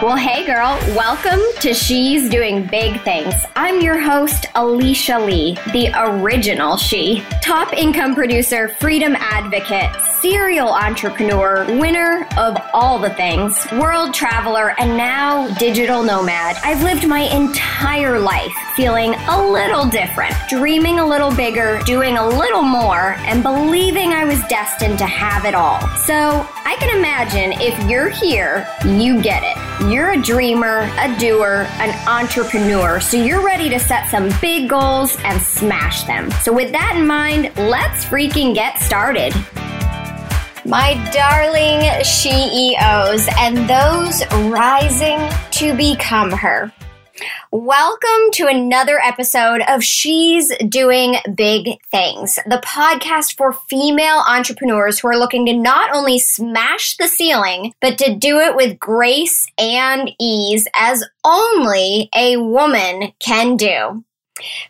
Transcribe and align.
Well, 0.00 0.16
hey 0.16 0.46
girl, 0.46 0.78
welcome 0.94 1.40
to 1.58 1.74
She's 1.74 2.30
Doing 2.30 2.64
Big 2.68 3.00
Things. 3.00 3.34
I'm 3.56 3.80
your 3.80 3.98
host, 3.98 4.46
Alicia 4.54 5.18
Leigh, 5.18 5.54
the 5.72 5.90
original 5.96 6.76
she. 6.76 7.24
Top 7.42 7.72
income 7.72 8.14
producer, 8.14 8.68
freedom 8.68 9.16
advocate, 9.18 9.90
serial 10.20 10.68
entrepreneur, 10.68 11.64
winner 11.78 12.26
of 12.36 12.56
all 12.72 12.98
the 12.98 13.10
things, 13.10 13.66
world 13.72 14.12
traveler, 14.12 14.74
and 14.78 14.96
now 14.96 15.48
digital 15.58 16.02
nomad. 16.02 16.56
I've 16.64 16.82
lived 16.82 17.06
my 17.06 17.20
entire 17.20 18.18
life 18.18 18.52
feeling 18.74 19.14
a 19.14 19.50
little 19.50 19.86
different, 19.86 20.34
dreaming 20.48 20.98
a 20.98 21.06
little 21.06 21.34
bigger, 21.34 21.80
doing 21.84 22.16
a 22.16 22.28
little 22.28 22.62
more, 22.62 23.14
and 23.26 23.42
believing 23.42 24.12
I 24.12 24.24
was 24.24 24.40
destined 24.48 24.98
to 24.98 25.06
have 25.06 25.44
it 25.44 25.54
all. 25.54 25.80
So 25.98 26.46
I 26.64 26.76
can 26.80 26.96
imagine 26.96 27.52
if 27.60 27.88
you're 27.88 28.08
here, 28.08 28.66
you 28.84 29.22
get 29.22 29.42
it. 29.44 29.56
You're 29.90 30.12
a 30.12 30.20
dreamer, 30.20 30.90
a 30.98 31.16
doer, 31.18 31.68
an 31.78 32.08
entrepreneur, 32.08 32.98
so 33.00 33.16
you're 33.16 33.44
ready 33.44 33.68
to 33.68 33.78
set 33.78 34.08
some 34.10 34.30
big 34.40 34.68
goals 34.68 35.16
and 35.24 35.40
smash 35.40 36.02
them. 36.04 36.30
So, 36.42 36.52
with 36.52 36.72
that 36.72 36.96
in 36.96 37.06
mind, 37.06 37.52
let's 37.56 38.04
freaking 38.04 38.54
get 38.54 38.80
started. 38.80 39.32
My 40.68 40.92
darling 41.14 42.04
CEOs 42.04 43.26
and 43.38 43.56
those 43.66 44.22
rising 44.50 45.18
to 45.52 45.74
become 45.74 46.30
her. 46.30 46.70
Welcome 47.50 48.30
to 48.32 48.48
another 48.48 49.00
episode 49.00 49.62
of 49.66 49.82
She's 49.82 50.52
Doing 50.58 51.16
Big 51.34 51.80
Things, 51.90 52.38
the 52.44 52.62
podcast 52.62 53.38
for 53.38 53.54
female 53.54 54.22
entrepreneurs 54.28 54.98
who 54.98 55.08
are 55.08 55.16
looking 55.16 55.46
to 55.46 55.56
not 55.56 55.96
only 55.96 56.18
smash 56.18 56.98
the 56.98 57.08
ceiling, 57.08 57.72
but 57.80 57.96
to 57.96 58.14
do 58.14 58.38
it 58.38 58.54
with 58.54 58.78
grace 58.78 59.46
and 59.56 60.10
ease 60.20 60.68
as 60.74 61.02
only 61.24 62.10
a 62.14 62.36
woman 62.36 63.14
can 63.20 63.56
do. 63.56 64.04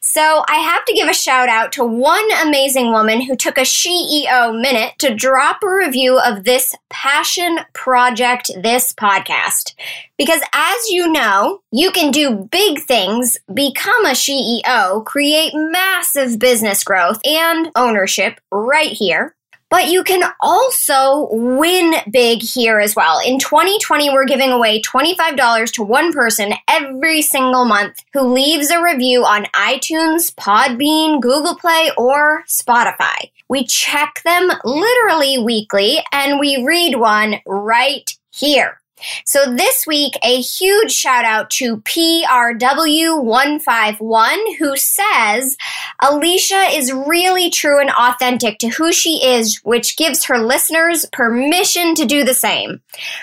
So 0.01 0.45
I 0.49 0.57
have 0.57 0.85
to 0.85 0.95
give 0.95 1.09
a 1.09 1.15
shout 1.15 1.49
out 1.49 1.73
to 1.73 1.85
one 1.85 2.27
amazing 2.43 2.93
woman 2.93 3.21
who 3.21 3.37
took 3.37 3.59
a 3.59 3.63
CEO 3.63 4.61
minute 4.61 4.95
to 4.99 5.15
drop 5.15 5.63
a 5.63 5.69
review 5.69 6.19
of 6.19 6.45
this 6.45 6.75
passion 6.89 7.59
project, 7.73 8.51
this 8.61 8.93
podcast. 8.93 9.75
Because 10.17 10.43
as 10.53 10.89
you 10.91 11.11
know, 11.11 11.61
you 11.71 11.91
can 11.91 12.11
do 12.11 12.49
big 12.51 12.81
things, 12.81 13.37
become 13.53 14.05
a 14.05 14.11
CEO, 14.11 15.05
create 15.05 15.53
massive 15.55 16.39
business 16.39 16.83
growth 16.85 17.21
and 17.25 17.71
ownership 17.77 18.41
right 18.51 18.93
here 18.93 19.35
but 19.71 19.89
you 19.89 20.03
can 20.03 20.23
also 20.41 21.29
win 21.31 21.95
big 22.11 22.43
here 22.43 22.81
as 22.81 22.97
well. 22.97 23.21
In 23.25 23.39
2020, 23.39 24.11
we're 24.11 24.25
giving 24.25 24.51
away 24.51 24.81
$25 24.83 25.73
to 25.73 25.83
one 25.83 26.13
person 26.13 26.55
every 26.67 27.23
single 27.23 27.65
month 27.65 28.03
who 28.13 28.23
leaves 28.23 28.71
a 28.71 28.83
review 28.83 29.25
on 29.25 29.45
iTunes, 29.55 30.35
Podbean, 30.35 31.21
Google 31.21 31.57
Play, 31.57 31.91
or 31.97 32.45
Spotify. 32.49 33.31
We 33.49 33.65
check 33.65 34.21
them 34.25 34.51
literally 34.65 35.39
weekly 35.39 35.99
and 36.13 36.39
we 36.39 36.65
read 36.65 36.97
one 36.97 37.37
right 37.47 38.11
here. 38.31 38.81
So 39.25 39.55
this 39.55 39.87
week, 39.87 40.19
a 40.23 40.41
huge 40.41 40.93
shout 40.93 41.25
out 41.25 41.49
to 41.51 41.79
PRW151 41.79 44.57
who 44.59 44.77
says 44.77 45.57
Alicia 46.01 46.69
is 46.73 46.93
really 46.93 47.51
true 47.51 47.81
and 47.81 47.91
authentic 47.91 48.59
to 48.59 48.69
who 48.69 48.93
she 48.93 49.25
is, 49.25 49.61
which 49.65 49.97
gives 49.97 50.25
her 50.25 50.39
listeners 50.39 51.07
permission 51.13 51.95
to 51.95 52.05
do 52.05 52.25
the 52.25 52.35
same. 52.35 52.81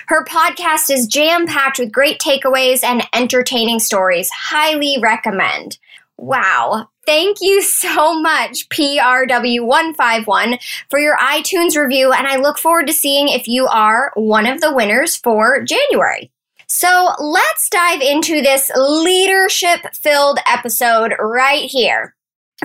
Her 0.07 0.25
podcast 0.25 0.89
is 0.89 1.07
jam 1.07 1.47
packed 1.47 1.79
with 1.79 1.91
great 1.91 2.19
takeaways 2.19 2.83
and 2.83 3.03
entertaining 3.13 3.79
stories. 3.79 4.29
Highly 4.29 4.97
recommend. 5.01 5.77
Wow. 6.17 6.89
Thank 7.05 7.37
you 7.39 7.61
so 7.61 8.19
much, 8.19 8.67
PRW151, 8.69 10.59
for 10.89 10.97
your 10.97 11.15
iTunes 11.17 11.75
review, 11.75 12.11
and 12.11 12.25
I 12.25 12.37
look 12.37 12.57
forward 12.57 12.87
to 12.87 12.93
seeing 12.93 13.29
if 13.29 13.47
you 13.47 13.67
are 13.67 14.11
one 14.15 14.47
of 14.47 14.59
the 14.59 14.73
winners 14.73 15.15
for 15.15 15.61
January. 15.63 16.31
So 16.67 17.11
let's 17.19 17.69
dive 17.69 18.01
into 18.01 18.41
this 18.41 18.71
leadership 18.75 19.81
filled 19.93 20.39
episode 20.47 21.13
right 21.19 21.69
here. 21.69 22.15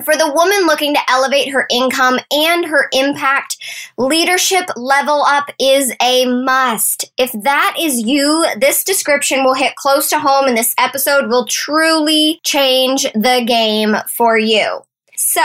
For 0.03 0.15
the 0.15 0.31
woman 0.33 0.67
looking 0.67 0.93
to 0.93 1.11
elevate 1.11 1.49
her 1.49 1.67
income 1.69 2.17
and 2.31 2.65
her 2.65 2.87
impact, 2.93 3.57
leadership 3.97 4.69
level 4.77 5.21
up 5.23 5.51
is 5.59 5.93
a 6.01 6.25
must. 6.25 7.11
If 7.17 7.31
that 7.43 7.75
is 7.77 8.01
you, 8.01 8.47
this 8.57 8.85
description 8.85 9.43
will 9.43 9.53
hit 9.53 9.75
close 9.75 10.09
to 10.09 10.19
home 10.19 10.47
and 10.47 10.57
this 10.57 10.73
episode 10.79 11.27
will 11.27 11.45
truly 11.45 12.39
change 12.43 13.03
the 13.13 13.43
game 13.45 13.97
for 14.07 14.37
you. 14.37 14.81
So, 15.17 15.41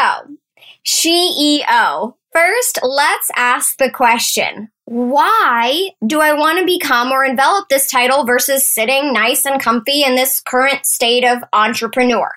CEO. 0.85 2.15
First, 2.33 2.79
let's 2.83 3.31
ask 3.35 3.79
the 3.79 3.91
question 3.91 4.71
why 4.85 5.91
do 6.07 6.21
I 6.21 6.33
want 6.33 6.61
to 6.61 6.65
become 6.65 7.11
or 7.11 7.25
envelop 7.25 7.69
this 7.69 7.91
title 7.91 8.25
versus 8.25 8.71
sitting 8.71 9.13
nice 9.13 9.45
and 9.45 9.61
comfy 9.61 10.05
in 10.05 10.15
this 10.15 10.39
current 10.41 10.87
state 10.87 11.25
of 11.25 11.43
entrepreneur? 11.53 12.31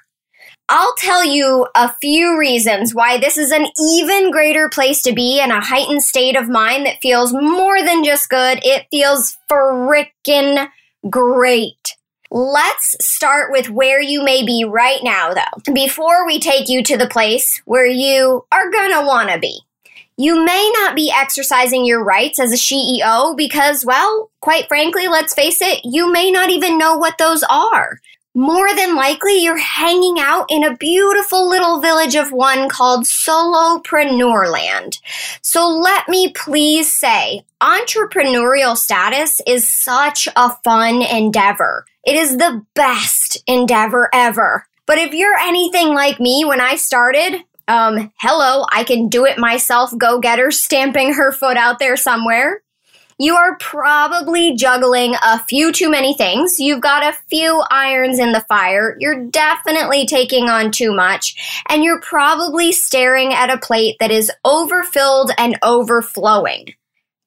I'll 0.72 0.94
tell 1.00 1.25
you 1.25 1.66
a 1.74 1.91
few 2.00 2.38
reasons 2.38 2.94
why 2.94 3.18
this 3.18 3.40
is 3.40 3.52
an 3.52 3.66
even 3.81 4.30
greater 4.30 4.69
place 4.69 5.02
to 5.02 5.13
be 5.13 5.41
in 5.41 5.50
a 5.50 5.59
heightened 5.59 6.03
state 6.03 6.35
of 6.35 6.47
mind 6.47 6.85
that 6.85 7.02
feels 7.02 7.34
more 7.34 7.81
than 7.81 8.03
just 8.03 8.30
good. 8.30 8.59
It 8.62 8.85
feels 8.91 9.40
frickin' 9.50 10.69
great. 11.09 11.96
Let's 12.30 12.96
start 13.03 13.52
with 13.52 13.72
where 13.72 14.00
you 14.00 14.24
may 14.24 14.46
be 14.46 14.63
right 14.63 15.00
now, 15.02 15.34
though, 15.34 15.74
before 15.74 16.28
we 16.28 16.40
take 16.40 16.69
you 16.69 16.84
to 16.84 16.97
the 16.97 17.09
place 17.09 17.63
where 17.66 17.88
you 17.88 18.46
are 18.51 18.69
gonna 18.69 19.03
wanna 19.03 19.40
be. 19.40 19.62
You 20.18 20.46
may 20.46 20.72
not 20.75 20.96
be 20.96 21.12
exercising 21.12 21.84
your 21.84 22.03
rights 22.03 22.40
as 22.40 22.51
a 22.51 22.57
CEO 22.57 23.36
because, 23.36 23.84
well, 23.84 24.30
quite 24.40 24.68
frankly, 24.68 25.07
let's 25.07 25.34
face 25.34 25.63
it, 25.63 25.80
you 25.84 26.12
may 26.12 26.30
not 26.30 26.51
even 26.51 26.78
know 26.78 26.96
what 26.96 27.18
those 27.18 27.41
are 27.50 28.00
more 28.36 28.74
than 28.76 28.96
likely 28.96 29.44
you're 29.44 29.58
hanging 29.58 30.18
out 30.20 30.46
in 30.50 30.64
a 30.64 30.78
beautiful 30.78 31.50
little 31.50 31.82
village 31.82 32.16
of 32.16 32.32
one 32.32 32.70
called 32.70 33.06
Solopreneur 33.06 34.52
Land. 34.52 35.00
So 35.42 35.68
let 35.68 36.08
me 36.08 36.32
please 36.32 36.92
say, 36.92 37.44
entrepreneurial 37.62 38.78
status 38.78 39.42
is 39.48 39.70
such 39.70 40.28
a 40.36 40.52
fun 40.64 41.02
endeavor. 41.02 41.86
It 42.06 42.16
is 42.16 42.38
the 42.38 42.66
best 42.76 43.42
endeavor 43.48 44.10
ever. 44.14 44.66
But 44.86 45.00
if 45.00 45.14
you're 45.14 45.38
anything 45.38 45.90
like 45.90 46.20
me 46.20 46.46
when 46.46 46.62
I 46.62 46.76
started, 46.76 47.42
um, 47.68 48.12
hello, 48.20 48.66
I 48.72 48.84
can 48.84 49.10
do 49.10 49.26
it 49.26 49.38
myself, 49.38 49.92
go 49.98 50.20
getter 50.20 50.50
stamping 50.52 51.14
her 51.14 51.32
foot 51.32 51.58
out 51.58 51.80
there 51.80 51.98
somewhere 51.98 52.62
you 53.19 53.35
are 53.35 53.57
probably 53.57 54.56
juggling 54.56 55.13
a 55.22 55.40
few 55.40 55.74
too 55.74 55.90
many 55.90 56.13
things. 56.13 56.57
You've 56.57 56.80
got 56.80 57.03
a 57.03 57.18
few 57.30 57.62
irons 57.69 58.18
in 58.18 58.31
the 58.31 58.46
fire. 58.47 58.96
You're 58.97 59.25
definitely 59.25 60.06
taking 60.06 60.47
on 60.47 60.72
too 60.72 60.94
much. 60.94 61.63
And 61.68 61.84
you're 61.84 62.00
probably 62.00 62.72
staring 62.72 63.34
at 63.34 63.50
a 63.50 63.57
plate 63.57 63.97
that 64.00 64.09
is 64.09 64.31
overfilled 64.46 65.31
and 65.38 65.59
overflowing. 65.62 66.74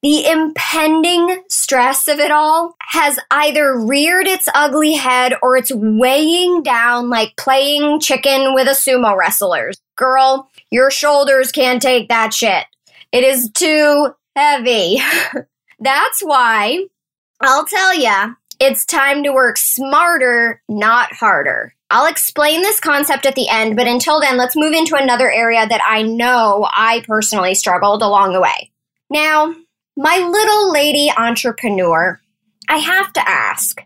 The 0.01 0.25
impending 0.25 1.43
stress 1.47 2.07
of 2.07 2.19
it 2.19 2.31
all 2.31 2.75
has 2.81 3.19
either 3.29 3.79
reared 3.79 4.25
its 4.25 4.49
ugly 4.53 4.93
head 4.93 5.35
or 5.43 5.55
it's 5.57 5.71
weighing 5.71 6.63
down 6.63 7.09
like 7.09 7.37
playing 7.37 7.99
chicken 7.99 8.55
with 8.55 8.67
a 8.67 8.71
sumo 8.71 9.15
wrestler. 9.15 9.71
Girl, 9.95 10.49
your 10.71 10.89
shoulders 10.89 11.51
can't 11.51 11.81
take 11.81 12.09
that 12.09 12.33
shit. 12.33 12.65
It 13.11 13.23
is 13.23 13.51
too 13.53 14.13
heavy. 14.35 14.97
That's 15.83 16.21
why 16.21 16.85
I'll 17.41 17.65
tell 17.65 17.93
ya, 17.93 18.35
it's 18.57 18.85
time 18.85 19.21
to 19.23 19.33
work 19.33 19.57
smarter, 19.57 20.61
not 20.69 21.13
harder. 21.13 21.75
I'll 21.89 22.09
explain 22.09 22.61
this 22.61 22.79
concept 22.79 23.25
at 23.25 23.35
the 23.35 23.49
end, 23.49 23.75
but 23.75 23.85
until 23.85 24.21
then, 24.21 24.37
let's 24.37 24.55
move 24.55 24.71
into 24.71 24.95
another 24.95 25.29
area 25.29 25.67
that 25.67 25.81
I 25.85 26.01
know 26.03 26.65
I 26.73 27.03
personally 27.05 27.53
struggled 27.53 28.01
along 28.01 28.31
the 28.31 28.39
way. 28.39 28.71
Now, 29.09 29.53
my 29.97 30.19
little 30.19 30.71
lady 30.71 31.11
entrepreneur, 31.17 32.17
I 32.69 32.77
have 32.77 33.11
to 33.13 33.29
ask 33.29 33.81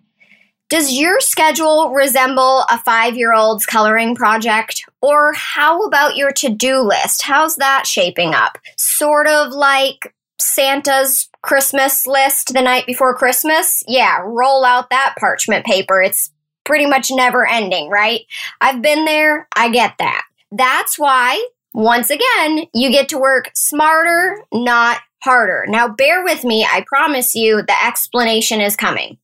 Does 0.70 0.94
your 0.94 1.20
schedule 1.20 1.90
resemble 1.90 2.64
a 2.70 2.78
five 2.86 3.18
year 3.18 3.34
old's 3.34 3.66
coloring 3.66 4.16
project? 4.16 4.86
Or 5.02 5.34
how 5.34 5.82
about 5.82 6.16
your 6.16 6.32
to 6.34 6.50
do 6.50 6.82
list? 6.82 7.24
How's 7.24 7.56
that 7.56 7.88
shaping 7.88 8.36
up? 8.36 8.60
Sort 8.78 9.26
of 9.26 9.52
like 9.52 10.14
Santa's 10.40 11.30
Christmas 11.48 12.06
list 12.06 12.54
the 12.54 12.62
night 12.62 12.86
before 12.86 13.16
Christmas, 13.16 13.82
yeah, 13.88 14.20
roll 14.24 14.66
out 14.66 14.90
that 14.90 15.16
parchment 15.18 15.66
paper. 15.66 16.02
It's 16.02 16.30
pretty 16.66 16.86
much 16.86 17.08
never 17.10 17.48
ending, 17.48 17.90
right? 17.90 18.22
I've 18.60 18.82
been 18.82 19.06
there, 19.06 19.48
I 19.56 19.70
get 19.70 19.94
that. 20.00 20.24
That's 20.52 21.00
why, 21.00 21.42
once 21.74 22.10
again, 22.10 22.66
you 22.74 22.92
get 22.92 23.08
to 23.10 23.18
work 23.18 23.50
smarter, 23.56 24.44
not 24.54 25.00
harder. 25.24 25.66
Now, 25.70 25.88
bear 25.88 26.22
with 26.22 26.44
me, 26.44 26.66
I 26.66 26.84
promise 26.86 27.34
you 27.34 27.62
the 27.62 27.86
explanation 27.86 28.60
is 28.60 28.76
coming. 28.76 29.18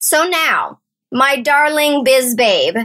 So 0.00 0.24
now, 0.24 0.80
my 1.14 1.40
darling 1.40 2.04
biz 2.04 2.34
babe, 2.34 2.76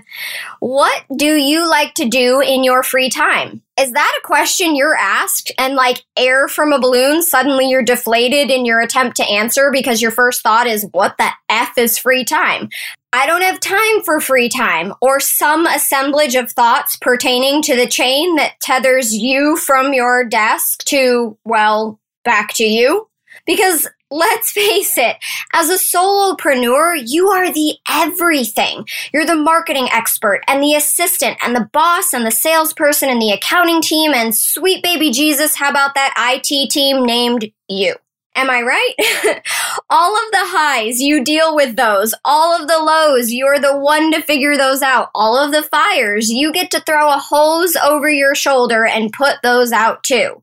what 0.60 1.04
do 1.16 1.36
you 1.36 1.68
like 1.68 1.96
to 1.96 2.08
do 2.08 2.40
in 2.40 2.64
your 2.64 2.84
free 2.84 3.10
time? 3.10 3.62
Is 3.78 3.92
that 3.92 4.20
a 4.22 4.28
question 4.28 4.76
you're 4.76 4.96
asked 4.96 5.52
and 5.58 5.76
like 5.76 6.06
air 6.16 6.48
from 6.48 6.72
a 6.72 6.80
balloon, 6.80 7.24
suddenly 7.24 7.70
you're 7.70 7.82
deflated 7.82 8.52
in 8.52 8.66
your 8.66 8.80
attempt 8.80 9.18
to 9.18 9.30
answer 9.30 9.72
because 9.72 10.02
your 10.02 10.12
first 10.12 10.42
thought 10.42 10.68
is, 10.68 10.88
what 10.92 11.18
the 11.18 11.30
F 11.50 11.78
is 11.78 11.98
free 11.98 12.24
time? 12.24 12.70
I 13.12 13.26
don't 13.26 13.42
have 13.42 13.60
time 13.60 14.04
for 14.06 14.20
free 14.20 14.50
time, 14.50 14.94
or 15.02 15.20
some 15.20 15.66
assemblage 15.66 16.36
of 16.36 16.52
thoughts 16.52 16.96
pertaining 16.98 17.64
to 17.64 17.76
the 17.76 17.88
chain 17.88 18.36
that 18.36 18.60
tethers 18.60 19.16
you 19.16 19.58
from 19.58 19.96
your 19.96 20.24
desk 20.24 20.84
to, 20.86 21.36
well, 21.44 22.00
back 22.24 22.54
to 22.56 22.66
you. 22.66 23.09
Because 23.46 23.88
let's 24.12 24.52
face 24.60 24.98
it, 24.98 25.18
as 25.54 25.70
a 25.70 25.76
solopreneur, 25.76 27.02
you 27.06 27.30
are 27.30 27.52
the 27.52 27.78
everything. 27.90 28.86
You're 29.14 29.26
the 29.26 29.36
marketing 29.36 29.90
expert 29.92 30.42
and 30.48 30.62
the 30.62 30.76
assistant 30.76 31.38
and 31.44 31.56
the 31.56 31.70
boss 31.72 32.14
and 32.14 32.26
the 32.26 32.32
salesperson 32.32 33.10
and 33.10 33.22
the 33.22 33.32
accounting 33.32 33.82
team 33.82 34.14
and 34.14 34.36
sweet 34.36 34.84
baby 34.84 35.12
Jesus, 35.12 35.56
how 35.56 35.70
about 35.70 35.96
that 35.96 36.14
IT 36.18 36.70
team 36.70 37.06
named 37.06 37.52
you? 37.68 37.96
Am 38.36 38.50
I 38.50 38.62
right? 38.62 38.94
all 39.90 40.16
of 40.16 40.32
the 40.32 40.38
highs, 40.40 41.02
you 41.02 41.24
deal 41.24 41.56
with 41.56 41.76
those. 41.76 42.14
All 42.24 42.60
of 42.60 42.68
the 42.68 42.78
lows, 42.78 43.34
you're 43.34 43.60
the 43.60 43.78
one 43.78 44.12
to 44.14 44.22
figure 44.22 44.56
those 44.56 44.82
out. 44.82 45.10
All 45.14 45.38
of 45.38 45.52
the 45.52 45.64
fires, 45.64 46.32
you 46.32 46.54
get 46.54 46.72
to 46.72 46.80
throw 46.80 47.10
a 47.10 47.18
hose 47.18 47.76
over 47.76 48.10
your 48.10 48.36
shoulder 48.36 48.86
and 48.86 49.12
put 49.12 49.38
those 49.44 49.72
out 49.72 50.04
too. 50.04 50.42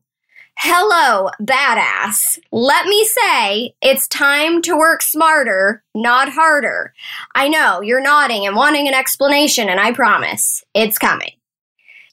Hello, 0.59 1.29
badass. 1.39 2.39
Let 2.51 2.87
me 2.87 3.05
say, 3.05 3.75
it's 3.79 4.07
time 4.07 4.63
to 4.63 4.75
work 4.75 5.03
smarter, 5.03 5.83
not 5.93 6.29
harder. 6.29 6.95
I 7.35 7.47
know 7.47 7.81
you're 7.81 8.01
nodding 8.01 8.47
and 8.47 8.55
wanting 8.55 8.87
an 8.87 8.95
explanation, 8.95 9.69
and 9.69 9.79
I 9.79 9.91
promise 9.91 10.63
it's 10.73 10.97
coming. 10.97 11.33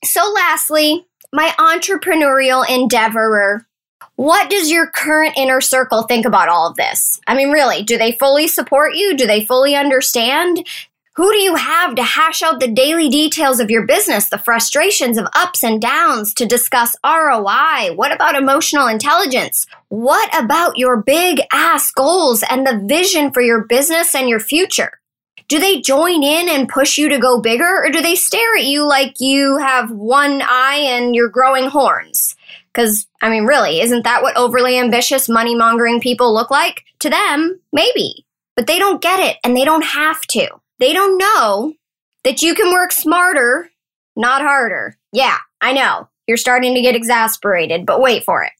So, 0.04 0.30
lastly, 0.30 1.06
my 1.32 1.54
entrepreneurial 1.58 2.66
endeavorer 2.66 3.64
what 4.16 4.48
does 4.48 4.70
your 4.70 4.86
current 4.86 5.34
inner 5.36 5.60
circle 5.60 6.02
think 6.02 6.24
about 6.24 6.48
all 6.48 6.68
of 6.68 6.76
this? 6.76 7.20
I 7.26 7.34
mean, 7.34 7.50
really, 7.50 7.82
do 7.82 7.98
they 7.98 8.12
fully 8.12 8.46
support 8.46 8.94
you? 8.94 9.16
Do 9.16 9.26
they 9.26 9.44
fully 9.44 9.74
understand? 9.74 10.64
Who 11.16 11.30
do 11.30 11.38
you 11.38 11.54
have 11.54 11.94
to 11.94 12.02
hash 12.02 12.42
out 12.42 12.58
the 12.58 12.66
daily 12.66 13.08
details 13.08 13.60
of 13.60 13.70
your 13.70 13.86
business, 13.86 14.28
the 14.28 14.38
frustrations 14.38 15.16
of 15.16 15.28
ups 15.32 15.62
and 15.62 15.80
downs 15.80 16.34
to 16.34 16.44
discuss 16.44 16.96
ROI? 17.06 17.94
What 17.94 18.10
about 18.10 18.34
emotional 18.34 18.88
intelligence? 18.88 19.64
What 19.90 20.28
about 20.36 20.76
your 20.76 21.02
big 21.02 21.40
ass 21.52 21.92
goals 21.92 22.42
and 22.50 22.66
the 22.66 22.82
vision 22.88 23.32
for 23.32 23.42
your 23.42 23.62
business 23.62 24.12
and 24.12 24.28
your 24.28 24.40
future? 24.40 24.98
Do 25.46 25.60
they 25.60 25.80
join 25.80 26.24
in 26.24 26.48
and 26.48 26.68
push 26.68 26.98
you 26.98 27.08
to 27.10 27.18
go 27.18 27.40
bigger, 27.40 27.84
or 27.84 27.90
do 27.90 28.02
they 28.02 28.16
stare 28.16 28.56
at 28.56 28.64
you 28.64 28.84
like 28.84 29.20
you 29.20 29.58
have 29.58 29.92
one 29.92 30.42
eye 30.42 30.80
and 30.84 31.14
you're 31.14 31.28
growing 31.28 31.68
horns? 31.68 32.34
Because, 32.72 33.06
I 33.22 33.30
mean, 33.30 33.44
really, 33.44 33.80
isn't 33.80 34.02
that 34.02 34.22
what 34.22 34.36
overly 34.36 34.80
ambitious, 34.80 35.28
money 35.28 35.54
mongering 35.54 36.00
people 36.00 36.34
look 36.34 36.50
like? 36.50 36.82
To 37.00 37.10
them, 37.10 37.60
maybe. 37.72 38.26
But 38.56 38.66
they 38.66 38.80
don't 38.80 39.00
get 39.00 39.20
it 39.20 39.36
and 39.44 39.56
they 39.56 39.64
don't 39.64 39.84
have 39.84 40.22
to. 40.28 40.48
They 40.84 40.92
don't 40.92 41.16
know 41.16 41.72
that 42.24 42.42
you 42.42 42.54
can 42.54 42.70
work 42.70 42.92
smarter, 42.92 43.70
not 44.16 44.42
harder. 44.42 44.98
Yeah, 45.14 45.38
I 45.58 45.72
know. 45.72 46.10
You're 46.26 46.36
starting 46.36 46.74
to 46.74 46.82
get 46.82 46.94
exasperated, 46.94 47.86
but 47.86 48.02
wait 48.02 48.22
for 48.22 48.42
it. 48.42 48.52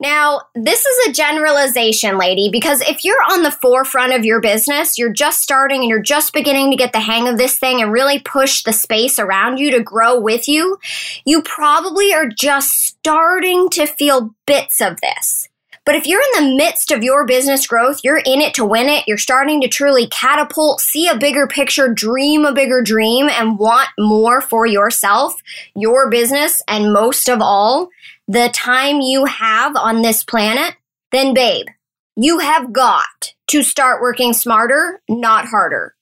Now, 0.00 0.40
this 0.56 0.84
is 0.84 1.06
a 1.06 1.12
generalization, 1.12 2.18
lady, 2.18 2.48
because 2.50 2.80
if 2.80 3.04
you're 3.04 3.22
on 3.30 3.44
the 3.44 3.52
forefront 3.52 4.12
of 4.12 4.24
your 4.24 4.40
business, 4.40 4.98
you're 4.98 5.12
just 5.12 5.40
starting 5.40 5.82
and 5.82 5.88
you're 5.88 6.02
just 6.02 6.32
beginning 6.32 6.72
to 6.72 6.76
get 6.76 6.92
the 6.92 6.98
hang 6.98 7.28
of 7.28 7.38
this 7.38 7.60
thing 7.60 7.80
and 7.80 7.92
really 7.92 8.18
push 8.18 8.64
the 8.64 8.72
space 8.72 9.20
around 9.20 9.58
you 9.58 9.70
to 9.70 9.80
grow 9.80 10.18
with 10.18 10.48
you, 10.48 10.78
you 11.24 11.42
probably 11.42 12.12
are 12.12 12.26
just 12.28 12.72
starting 12.72 13.70
to 13.70 13.86
feel 13.86 14.34
bits 14.48 14.80
of 14.80 15.00
this. 15.00 15.48
But 15.88 15.96
if 15.96 16.06
you're 16.06 16.20
in 16.20 16.44
the 16.44 16.54
midst 16.54 16.90
of 16.90 17.02
your 17.02 17.24
business 17.24 17.66
growth, 17.66 18.00
you're 18.04 18.18
in 18.18 18.42
it 18.42 18.52
to 18.56 18.64
win 18.66 18.90
it, 18.90 19.04
you're 19.06 19.16
starting 19.16 19.62
to 19.62 19.68
truly 19.68 20.06
catapult, 20.08 20.82
see 20.82 21.08
a 21.08 21.16
bigger 21.16 21.46
picture, 21.46 21.88
dream 21.88 22.44
a 22.44 22.52
bigger 22.52 22.82
dream, 22.82 23.30
and 23.30 23.58
want 23.58 23.88
more 23.98 24.42
for 24.42 24.66
yourself, 24.66 25.36
your 25.74 26.10
business, 26.10 26.60
and 26.68 26.92
most 26.92 27.26
of 27.26 27.40
all, 27.40 27.88
the 28.26 28.50
time 28.52 29.00
you 29.00 29.24
have 29.24 29.76
on 29.76 30.02
this 30.02 30.22
planet, 30.22 30.74
then 31.10 31.32
babe, 31.32 31.68
you 32.16 32.40
have 32.40 32.70
got 32.70 33.32
to 33.46 33.62
start 33.62 34.02
working 34.02 34.34
smarter, 34.34 35.00
not 35.08 35.46
harder. 35.46 35.94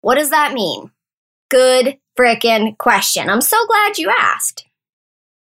What 0.00 0.14
does 0.14 0.30
that 0.30 0.54
mean? 0.54 0.92
Good 1.50 1.98
frickin' 2.18 2.78
question. 2.78 3.28
I'm 3.28 3.42
so 3.42 3.66
glad 3.66 3.98
you 3.98 4.08
asked. 4.08 4.64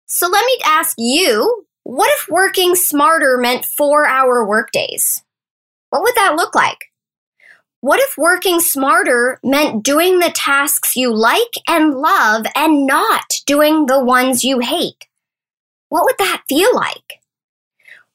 So 0.06 0.28
let 0.28 0.46
me 0.46 0.56
ask 0.64 0.94
you, 0.98 1.65
what 1.86 2.10
if 2.18 2.28
working 2.28 2.74
smarter 2.74 3.38
meant 3.38 3.64
four 3.64 4.06
hour 4.06 4.46
workdays? 4.46 5.22
What 5.90 6.02
would 6.02 6.14
that 6.16 6.36
look 6.36 6.54
like? 6.54 6.92
What 7.80 8.00
if 8.00 8.16
working 8.18 8.60
smarter 8.60 9.38
meant 9.44 9.84
doing 9.84 10.18
the 10.18 10.30
tasks 10.30 10.96
you 10.96 11.14
like 11.14 11.52
and 11.68 11.94
love 11.94 12.46
and 12.54 12.86
not 12.86 13.24
doing 13.46 13.86
the 13.86 14.02
ones 14.02 14.44
you 14.44 14.60
hate? 14.60 15.06
what 15.88 16.04
would 16.04 16.18
that 16.18 16.42
feel 16.48 16.74
like? 16.74 17.20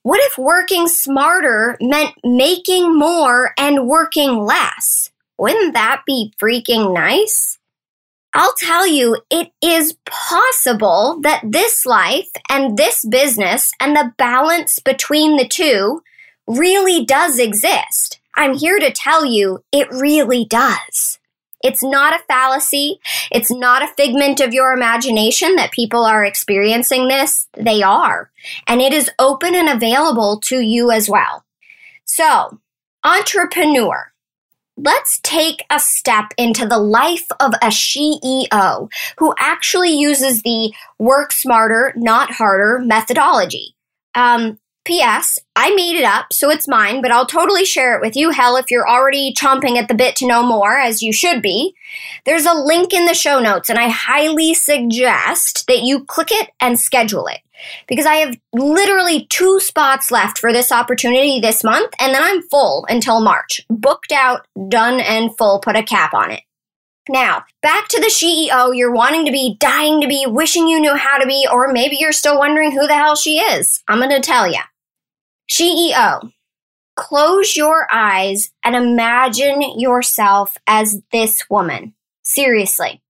What 0.03 0.19
if 0.23 0.37
working 0.37 0.87
smarter 0.87 1.77
meant 1.79 2.15
making 2.23 2.97
more 2.97 3.53
and 3.57 3.87
working 3.87 4.45
less? 4.45 5.11
Wouldn't 5.37 5.73
that 5.73 6.03
be 6.05 6.33
freaking 6.39 6.93
nice? 6.93 7.59
I'll 8.33 8.53
tell 8.57 8.87
you, 8.87 9.17
it 9.29 9.51
is 9.61 9.97
possible 10.05 11.19
that 11.21 11.41
this 11.43 11.85
life 11.85 12.29
and 12.49 12.77
this 12.77 13.03
business 13.03 13.71
and 13.79 13.95
the 13.95 14.13
balance 14.17 14.79
between 14.79 15.35
the 15.35 15.47
two 15.47 16.01
really 16.47 17.05
does 17.05 17.39
exist. 17.39 18.19
I'm 18.35 18.55
here 18.55 18.79
to 18.79 18.91
tell 18.91 19.25
you 19.25 19.63
it 19.73 19.91
really 19.91 20.45
does. 20.45 21.19
It's 21.63 21.83
not 21.83 22.15
a 22.15 22.23
fallacy. 22.23 22.99
It's 23.31 23.51
not 23.51 23.83
a 23.83 23.93
figment 23.95 24.39
of 24.39 24.53
your 24.53 24.71
imagination 24.71 25.55
that 25.57 25.71
people 25.71 26.05
are 26.05 26.25
experiencing 26.25 27.07
this. 27.07 27.47
They 27.53 27.83
are. 27.83 28.31
And 28.65 28.81
it 28.81 28.93
is 28.93 29.11
open 29.19 29.53
and 29.53 29.69
available 29.69 30.39
to 30.45 30.59
you 30.59 30.89
as 30.89 31.09
well. 31.09 31.43
So, 32.05 32.59
entrepreneur, 33.03 34.10
let's 34.77 35.19
take 35.23 35.63
a 35.69 35.79
step 35.79 36.33
into 36.37 36.65
the 36.65 36.79
life 36.79 37.27
of 37.39 37.53
a 37.55 37.67
CEO 37.67 38.89
who 39.17 39.33
actually 39.39 39.91
uses 39.91 40.41
the 40.41 40.73
work 40.97 41.31
smarter, 41.31 41.93
not 41.95 42.31
harder 42.31 42.79
methodology. 42.83 43.75
Um, 44.15 44.59
P.S. 44.83 45.37
I 45.55 45.75
made 45.75 45.95
it 45.95 46.03
up, 46.03 46.33
so 46.33 46.49
it's 46.49 46.67
mine, 46.67 47.03
but 47.03 47.11
I'll 47.11 47.27
totally 47.27 47.65
share 47.65 47.95
it 47.95 48.01
with 48.01 48.15
you. 48.15 48.31
Hell, 48.31 48.57
if 48.57 48.71
you're 48.71 48.89
already 48.89 49.31
chomping 49.31 49.77
at 49.77 49.87
the 49.87 49.93
bit 49.93 50.15
to 50.17 50.27
know 50.27 50.43
more, 50.43 50.79
as 50.79 51.03
you 51.03 51.13
should 51.13 51.41
be, 51.41 51.75
there's 52.25 52.47
a 52.47 52.53
link 52.53 52.91
in 52.91 53.05
the 53.05 53.13
show 53.13 53.39
notes, 53.39 53.69
and 53.69 53.77
I 53.77 53.89
highly 53.89 54.55
suggest 54.55 55.67
that 55.67 55.83
you 55.83 56.03
click 56.03 56.29
it 56.31 56.49
and 56.59 56.79
schedule 56.79 57.27
it. 57.27 57.41
Because 57.87 58.05
I 58.05 58.15
have 58.15 58.37
literally 58.53 59.25
two 59.29 59.59
spots 59.59 60.11
left 60.11 60.37
for 60.37 60.51
this 60.53 60.71
opportunity 60.71 61.39
this 61.39 61.63
month, 61.63 61.93
and 61.99 62.13
then 62.13 62.23
I'm 62.23 62.41
full 62.43 62.85
until 62.89 63.21
March. 63.21 63.61
Booked 63.69 64.11
out, 64.11 64.47
done, 64.69 64.99
and 64.99 65.35
full. 65.37 65.59
Put 65.59 65.75
a 65.75 65.83
cap 65.83 66.13
on 66.13 66.31
it. 66.31 66.41
Now, 67.09 67.43
back 67.61 67.87
to 67.89 67.99
the 67.99 68.07
CEO 68.07 68.75
you're 68.75 68.93
wanting 68.93 69.25
to 69.25 69.31
be, 69.31 69.57
dying 69.59 70.01
to 70.01 70.07
be, 70.07 70.25
wishing 70.27 70.67
you 70.67 70.79
knew 70.79 70.95
how 70.95 71.17
to 71.17 71.25
be, 71.25 71.47
or 71.51 71.71
maybe 71.71 71.97
you're 71.99 72.11
still 72.11 72.37
wondering 72.37 72.71
who 72.71 72.87
the 72.87 72.93
hell 72.93 73.15
she 73.15 73.39
is. 73.39 73.83
I'm 73.87 73.97
going 73.97 74.11
to 74.11 74.19
tell 74.19 74.47
you. 74.47 74.61
CEO, 75.51 76.31
close 76.95 77.57
your 77.57 77.87
eyes 77.91 78.51
and 78.63 78.75
imagine 78.75 79.79
yourself 79.79 80.55
as 80.67 81.01
this 81.11 81.43
woman. 81.49 81.93
Seriously. 82.23 83.01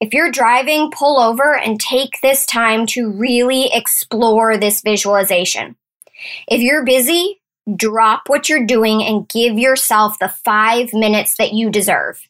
If 0.00 0.12
you're 0.12 0.30
driving, 0.30 0.90
pull 0.90 1.18
over 1.18 1.56
and 1.56 1.80
take 1.80 2.20
this 2.20 2.44
time 2.44 2.86
to 2.88 3.10
really 3.10 3.70
explore 3.72 4.58
this 4.58 4.82
visualization. 4.82 5.76
If 6.46 6.60
you're 6.60 6.84
busy, 6.84 7.40
drop 7.74 8.28
what 8.28 8.48
you're 8.48 8.66
doing 8.66 9.02
and 9.02 9.28
give 9.28 9.58
yourself 9.58 10.18
the 10.18 10.28
five 10.28 10.92
minutes 10.92 11.36
that 11.38 11.54
you 11.54 11.70
deserve. 11.70 12.20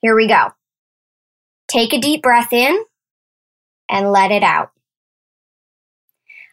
Here 0.00 0.14
we 0.14 0.28
go. 0.28 0.48
Take 1.66 1.94
a 1.94 2.00
deep 2.00 2.22
breath 2.22 2.52
in 2.52 2.84
and 3.88 4.12
let 4.12 4.30
it 4.30 4.42
out. 4.42 4.70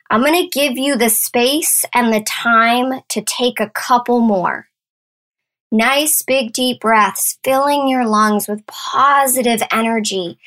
I'm 0.10 0.22
going 0.22 0.42
to 0.42 0.50
give 0.50 0.78
you 0.78 0.98
the 0.98 1.10
space 1.10 1.86
and 1.94 2.14
the 2.14 2.22
time 2.22 3.02
to 3.10 3.22
take 3.22 3.60
a 3.60 3.70
couple 3.70 4.20
more. 4.20 4.68
Nice, 5.72 6.22
big, 6.22 6.52
deep 6.52 6.82
breaths, 6.82 7.38
filling 7.44 7.88
your 7.88 8.06
lungs 8.06 8.48
with 8.48 8.66
positive 8.68 9.62
energy 9.72 10.38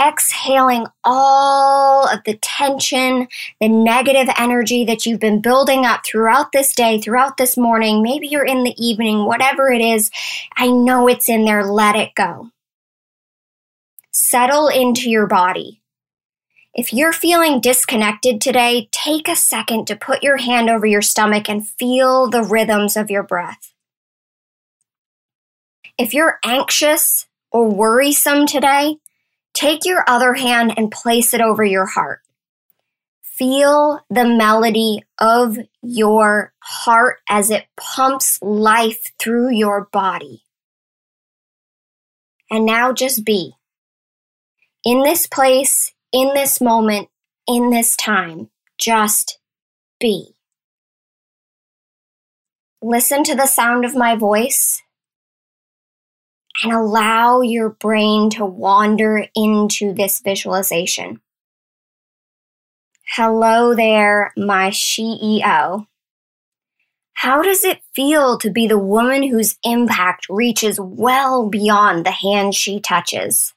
exhaling 0.00 0.86
all 1.04 2.08
of 2.08 2.24
the 2.24 2.36
tension, 2.38 3.28
the 3.60 3.68
negative 3.68 4.28
energy 4.36 4.84
that 4.84 5.06
you've 5.06 5.20
been 5.20 5.40
building 5.40 5.84
up 5.84 6.04
throughout 6.04 6.52
this 6.52 6.74
day, 6.74 7.00
throughout 7.00 7.36
this 7.36 7.56
morning. 7.56 8.02
Maybe 8.02 8.26
you're 8.26 8.44
in 8.44 8.64
the 8.64 8.74
evening, 8.76 9.24
whatever 9.24 9.70
it 9.70 9.80
is. 9.80 10.10
I 10.56 10.68
know 10.68 11.08
it's 11.08 11.28
in 11.28 11.44
there. 11.44 11.64
Let 11.64 11.96
it 11.96 12.14
go. 12.14 12.50
Settle 14.10 14.68
into 14.68 15.10
your 15.10 15.26
body. 15.26 15.80
If 16.74 16.92
you're 16.92 17.12
feeling 17.12 17.60
disconnected 17.60 18.40
today, 18.40 18.88
take 18.90 19.28
a 19.28 19.36
second 19.36 19.86
to 19.86 19.96
put 19.96 20.24
your 20.24 20.38
hand 20.38 20.68
over 20.68 20.86
your 20.86 21.02
stomach 21.02 21.48
and 21.48 21.66
feel 21.66 22.28
the 22.28 22.42
rhythms 22.42 22.96
of 22.96 23.10
your 23.10 23.22
breath. 23.22 23.72
If 25.96 26.12
you're 26.12 26.40
anxious 26.44 27.26
or 27.52 27.70
worrisome 27.70 28.46
today, 28.46 28.96
take 29.54 29.84
your 29.84 30.04
other 30.06 30.34
hand 30.34 30.74
and 30.76 30.90
place 30.90 31.32
it 31.32 31.40
over 31.40 31.64
your 31.64 31.86
heart. 31.86 32.20
Feel 33.22 34.00
the 34.10 34.24
melody 34.24 35.02
of 35.18 35.58
your 35.82 36.52
heart 36.60 37.18
as 37.28 37.50
it 37.50 37.64
pumps 37.76 38.38
life 38.42 39.12
through 39.18 39.50
your 39.50 39.88
body. 39.92 40.42
And 42.50 42.66
now 42.66 42.92
just 42.92 43.24
be. 43.24 43.54
In 44.84 45.02
this 45.02 45.26
place, 45.26 45.92
in 46.12 46.34
this 46.34 46.60
moment, 46.60 47.08
in 47.48 47.70
this 47.70 47.96
time, 47.96 48.50
just 48.78 49.40
be. 49.98 50.36
Listen 52.80 53.24
to 53.24 53.34
the 53.34 53.46
sound 53.46 53.84
of 53.84 53.96
my 53.96 54.14
voice 54.14 54.83
and 56.62 56.72
allow 56.72 57.40
your 57.40 57.70
brain 57.70 58.30
to 58.30 58.44
wander 58.44 59.26
into 59.34 59.92
this 59.92 60.20
visualization. 60.20 61.20
Hello 63.06 63.74
there, 63.74 64.32
my 64.36 64.70
CEO. 64.70 65.86
How 67.12 67.42
does 67.42 67.64
it 67.64 67.80
feel 67.94 68.38
to 68.38 68.50
be 68.50 68.66
the 68.66 68.78
woman 68.78 69.22
whose 69.22 69.56
impact 69.62 70.26
reaches 70.28 70.80
well 70.80 71.48
beyond 71.48 72.04
the 72.04 72.10
hand 72.10 72.54
she 72.54 72.80
touches? 72.80 73.54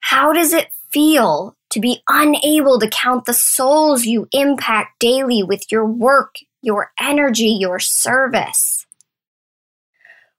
How 0.00 0.32
does 0.32 0.52
it 0.52 0.68
feel 0.90 1.56
to 1.70 1.80
be 1.80 2.02
unable 2.06 2.78
to 2.78 2.88
count 2.88 3.24
the 3.24 3.34
souls 3.34 4.04
you 4.04 4.28
impact 4.32 5.00
daily 5.00 5.42
with 5.42 5.72
your 5.72 5.86
work, 5.86 6.36
your 6.60 6.92
energy, 7.00 7.56
your 7.58 7.78
service? 7.78 8.81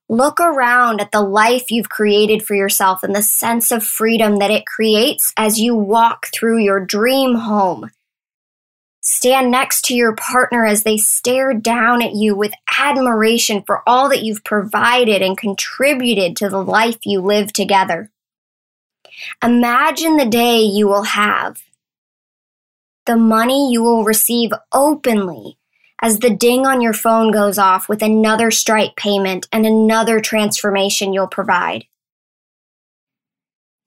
Look 0.10 0.40
around 0.40 1.00
at 1.00 1.12
the 1.12 1.22
life 1.22 1.72
you've 1.72 1.90
created 1.90 2.46
for 2.46 2.56
yourself 2.56 3.04
and 3.04 3.16
the 3.16 3.22
sense 3.22 3.72
of 3.72 3.84
freedom 3.84 4.38
that 4.38 4.52
it 4.52 4.66
creates 4.66 5.34
as 5.38 5.60
you 5.60 5.76
walk 5.76 6.28
through 6.34 6.60
your 6.60 6.86
dream 6.86 7.36
home. 7.36 7.90
Stand 9.02 9.52
next 9.52 9.84
to 9.86 9.96
your 9.96 10.16
partner 10.16 10.66
as 10.66 10.84
they 10.84 10.98
stare 10.98 11.54
down 11.54 12.02
at 12.02 12.16
you 12.16 12.36
with 12.36 12.54
admiration 12.78 13.64
for 13.66 13.82
all 13.88 14.08
that 14.10 14.24
you've 14.24 14.44
provided 14.44 15.22
and 15.22 15.38
contributed 15.38 16.38
to 16.38 16.50
the 16.50 16.64
life 16.64 17.00
you 17.06 17.20
live 17.20 17.52
together. 17.52 18.12
Imagine 19.44 20.18
the 20.18 20.26
day 20.26 20.62
you 20.62 20.88
will 20.88 21.04
have, 21.04 21.62
the 23.06 23.18
money 23.18 23.72
you 23.72 23.84
will 23.84 24.04
receive 24.04 24.52
openly 24.72 25.58
as 26.04 26.20
the 26.20 26.30
ding 26.30 26.68
on 26.68 26.82
your 26.82 26.92
phone 26.92 27.32
goes 27.32 27.58
off 27.58 27.88
with 27.88 28.04
another 28.04 28.52
Stripe 28.52 28.98
payment 28.98 29.48
and 29.54 29.66
another 29.66 30.20
transformation 30.20 31.14
you'll 31.14 31.28
provide. 31.28 31.86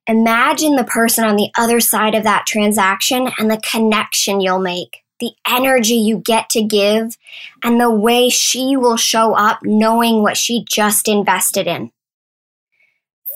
Imagine 0.06 0.76
the 0.76 0.84
person 0.84 1.24
on 1.24 1.36
the 1.36 1.50
other 1.58 1.78
side 1.78 2.14
of 2.14 2.24
that 2.24 2.46
transaction 2.46 3.28
and 3.38 3.50
the 3.50 3.60
connection 3.60 4.40
you'll 4.40 4.60
make, 4.60 5.02
the 5.20 5.32
energy 5.46 5.96
you 5.96 6.16
get 6.16 6.48
to 6.50 6.62
give, 6.62 7.18
and 7.62 7.78
the 7.78 7.90
way 7.90 8.30
she 8.30 8.78
will 8.78 8.96
show 8.96 9.34
up 9.34 9.58
knowing 9.62 10.22
what 10.22 10.38
she 10.38 10.64
just 10.66 11.08
invested 11.08 11.66
in. 11.66 11.90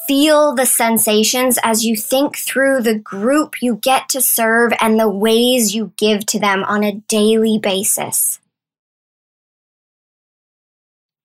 Feel 0.09 0.55
the 0.55 0.65
sensations 0.65 1.59
as 1.63 1.85
you 1.85 1.97
think 1.97 2.39
through 2.39 2.81
the 2.81 2.99
group 2.99 3.61
you 3.61 3.77
get 3.77 4.09
to 4.09 4.23
serve 4.23 4.73
and 4.81 4.99
the 4.99 5.11
ways 5.11 5.75
you 5.75 5.93
give 5.99 6.25
to 6.27 6.41
them 6.41 6.65
on 6.65 6.83
a 6.83 6.95
daily 7.09 7.59
basis. 7.59 8.40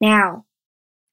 Now, 0.01 0.45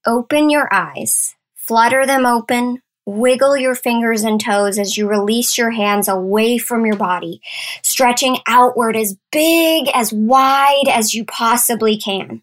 open 0.06 0.50
your 0.50 0.68
eyes, 0.72 1.36
flutter 1.54 2.06
them 2.06 2.26
open, 2.26 2.82
wiggle 3.06 3.56
your 3.56 3.74
fingers 3.74 4.22
and 4.22 4.40
toes 4.40 4.78
as 4.78 4.96
you 4.96 5.08
release 5.08 5.58
your 5.58 5.70
hands 5.70 6.08
away 6.08 6.58
from 6.58 6.86
your 6.86 6.96
body, 6.96 7.40
stretching 7.82 8.38
outward 8.46 8.96
as 8.96 9.16
big, 9.30 9.88
as 9.94 10.12
wide 10.12 10.88
as 10.88 11.14
you 11.14 11.24
possibly 11.24 11.96
can. 11.96 12.42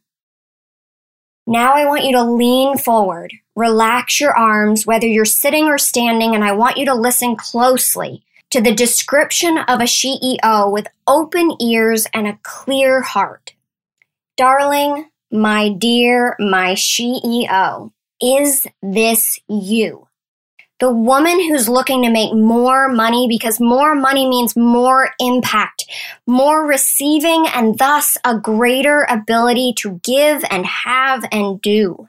Now 1.47 1.73
I 1.73 1.85
want 1.85 2.03
you 2.03 2.11
to 2.13 2.23
lean 2.23 2.77
forward, 2.77 3.33
relax 3.55 4.19
your 4.19 4.37
arms, 4.37 4.85
whether 4.85 5.07
you're 5.07 5.25
sitting 5.25 5.65
or 5.65 5.77
standing, 5.77 6.35
and 6.35 6.43
I 6.43 6.51
want 6.51 6.77
you 6.77 6.85
to 6.85 6.93
listen 6.93 7.35
closely 7.35 8.23
to 8.51 8.61
the 8.61 8.73
description 8.73 9.57
of 9.57 9.79
a 9.79 9.85
CEO 9.85 10.71
with 10.71 10.87
open 11.07 11.55
ears 11.61 12.07
and 12.13 12.27
a 12.27 12.39
clear 12.43 13.01
heart. 13.01 13.53
Darling, 14.37 15.09
my 15.31 15.69
dear, 15.69 16.35
my 16.39 16.73
CEO, 16.73 17.91
is 18.21 18.67
this 18.81 19.39
you? 19.47 20.07
The 20.79 20.91
woman 20.91 21.39
who's 21.39 21.67
looking 21.67 22.03
to 22.03 22.09
make 22.09 22.33
more 22.33 22.87
money 22.87 23.27
because 23.27 23.59
more 23.59 23.95
money 23.95 24.27
means 24.27 24.55
more 24.55 25.09
impact, 25.19 25.85
more 26.25 26.65
receiving, 26.65 27.45
and 27.53 27.77
thus 27.77 28.17
a 28.23 28.37
greater 28.37 29.05
ability 29.09 29.73
to 29.79 29.99
give 30.03 30.45
and 30.49 30.65
have 30.65 31.25
and 31.33 31.61
do. 31.61 32.07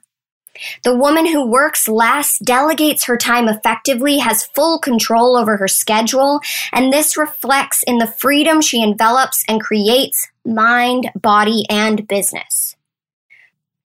The 0.85 0.95
woman 0.95 1.27
who 1.27 1.47
works 1.47 1.89
less, 1.89 2.39
delegates 2.39 3.05
her 3.05 3.17
time 3.17 3.49
effectively, 3.49 4.19
has 4.19 4.47
full 4.47 4.79
control 4.79 5.37
over 5.37 5.57
her 5.57 5.69
schedule, 5.69 6.41
and 6.73 6.93
this 6.93 7.17
reflects 7.17 7.83
in 7.85 7.99
the 7.99 8.07
freedom 8.07 8.61
she 8.61 8.83
envelops 8.83 9.43
and 9.49 9.61
creates 9.61 10.29
mind, 10.45 11.11
body, 11.21 11.65
and 11.69 12.07
business. 12.07 12.77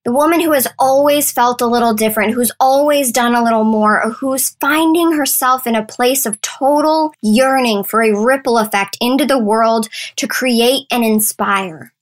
The 0.06 0.12
woman 0.12 0.38
who 0.38 0.52
has 0.52 0.68
always 0.78 1.32
felt 1.32 1.60
a 1.60 1.66
little 1.66 1.92
different, 1.92 2.32
who's 2.32 2.52
always 2.60 3.10
done 3.10 3.34
a 3.34 3.42
little 3.42 3.64
more, 3.64 4.00
or 4.04 4.10
who's 4.10 4.50
finding 4.60 5.10
herself 5.10 5.66
in 5.66 5.74
a 5.74 5.84
place 5.84 6.26
of 6.26 6.40
total 6.42 7.12
yearning 7.22 7.82
for 7.82 8.04
a 8.04 8.16
ripple 8.16 8.56
effect 8.56 8.96
into 9.00 9.26
the 9.26 9.36
world 9.36 9.88
to 10.14 10.28
create 10.28 10.86
and 10.92 11.04
inspire. 11.04 11.92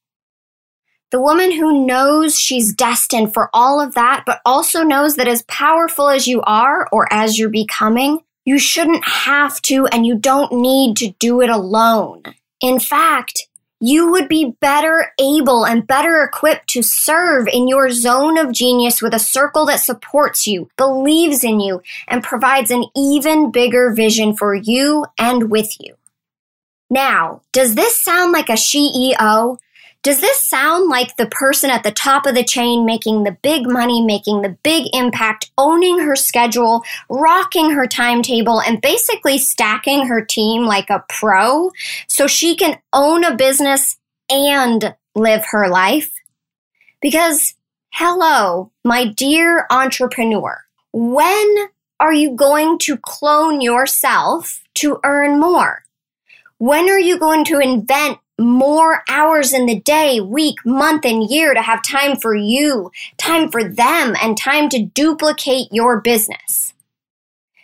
The 1.12 1.20
woman 1.20 1.50
who 1.52 1.87
knows 1.87 2.38
she's 2.38 2.75
destined 2.75 3.32
for 3.32 3.49
all 3.54 3.80
of 3.80 3.94
that, 3.94 4.25
but 4.26 4.42
also 4.44 4.82
knows 4.82 5.16
that 5.16 5.26
as 5.26 5.40
powerful 5.44 6.11
as 6.11 6.28
you 6.28 6.42
are 6.42 6.87
or 6.92 7.11
as 7.11 7.38
you're 7.38 7.49
becoming, 7.49 8.20
you 8.44 8.58
shouldn't 8.58 9.02
have 9.02 9.62
to 9.62 9.87
and 9.87 10.04
you 10.04 10.18
don't 10.18 10.52
need 10.52 10.99
to 10.99 11.14
do 11.18 11.40
it 11.40 11.49
alone. 11.49 12.23
In 12.61 12.78
fact, 12.78 13.49
you 13.81 14.11
would 14.11 14.28
be 14.28 14.57
better 14.61 15.12
able 15.21 15.66
and 15.66 15.87
better 15.87 16.23
equipped 16.23 16.69
to 16.69 16.83
serve 16.83 17.47
in 17.49 17.69
your 17.69 17.90
zone 17.90 18.38
of 18.38 18.52
genius 18.52 19.02
with 19.02 19.14
a 19.14 19.19
circle 19.19 19.66
that 19.66 19.81
supports 19.81 20.47
you, 20.47 20.69
believes 20.76 21.45
in 21.45 21.61
you, 21.61 21.83
and 22.09 22.23
provides 22.23 22.71
an 22.71 22.85
even 22.97 23.50
bigger 23.50 23.93
vision 23.93 24.37
for 24.37 24.54
you 24.54 25.04
and 25.19 25.50
with 25.50 25.76
you. 25.81 25.95
Now, 26.88 27.43
does 27.52 27.75
this 27.75 28.02
sound 28.02 28.33
like 28.33 28.49
a 28.49 28.52
CEO? 28.52 29.59
Does 30.04 30.20
this 30.20 30.38
sound 30.38 30.90
like 30.90 31.16
the 31.16 31.25
person 31.25 31.70
at 31.70 31.82
the 31.82 31.90
top 31.90 32.26
of 32.26 32.34
the 32.34 32.44
chain 32.44 32.84
making 32.84 33.25
the 33.25 33.38
big 33.42 33.66
money, 33.66 34.02
making 34.02 34.42
the 34.42 34.54
big 34.62 34.84
impact, 34.92 35.50
owning 35.56 35.99
her 36.00 36.14
schedule, 36.14 36.84
rocking 37.08 37.70
her 37.70 37.87
timetable, 37.87 38.61
and 38.61 38.82
basically 38.82 39.38
stacking 39.38 40.06
her 40.06 40.23
team 40.23 40.66
like 40.66 40.90
a 40.90 41.02
pro 41.08 41.70
so 42.06 42.26
she 42.26 42.54
can 42.54 42.78
own 42.92 43.25
a 43.25 43.34
business 43.34 43.96
and 44.28 44.94
live 45.14 45.42
her 45.52 45.68
life? 45.68 46.12
Because, 47.00 47.54
hello, 47.88 48.73
my 48.84 49.06
dear 49.06 49.66
entrepreneur, 49.70 50.66
when 50.92 51.54
are 51.99 52.12
you 52.12 52.37
going 52.37 52.76
to 52.80 52.99
clone 52.99 53.62
yourself 53.62 54.61
to 54.75 55.00
earn 55.02 55.40
more? 55.40 55.82
When 56.58 56.90
are 56.90 57.00
you 57.00 57.18
going 57.18 57.46
to 57.46 57.58
invent 57.58 58.18
more 58.38 59.03
hours 59.09 59.53
in 59.53 59.67
the 59.67 59.79
day, 59.81 60.21
week, 60.21 60.57
month, 60.64 61.05
and 61.05 61.29
year 61.31 61.55
to 61.55 61.62
have 61.62 61.83
time 61.83 62.17
for 62.17 62.35
you, 62.35 62.91
time 63.17 63.50
for 63.50 63.62
them, 63.62 64.17
and 64.21 64.37
time 64.37 64.69
to 64.71 64.85
duplicate 64.85 65.69
your 65.71 66.00
business. 66.00 66.73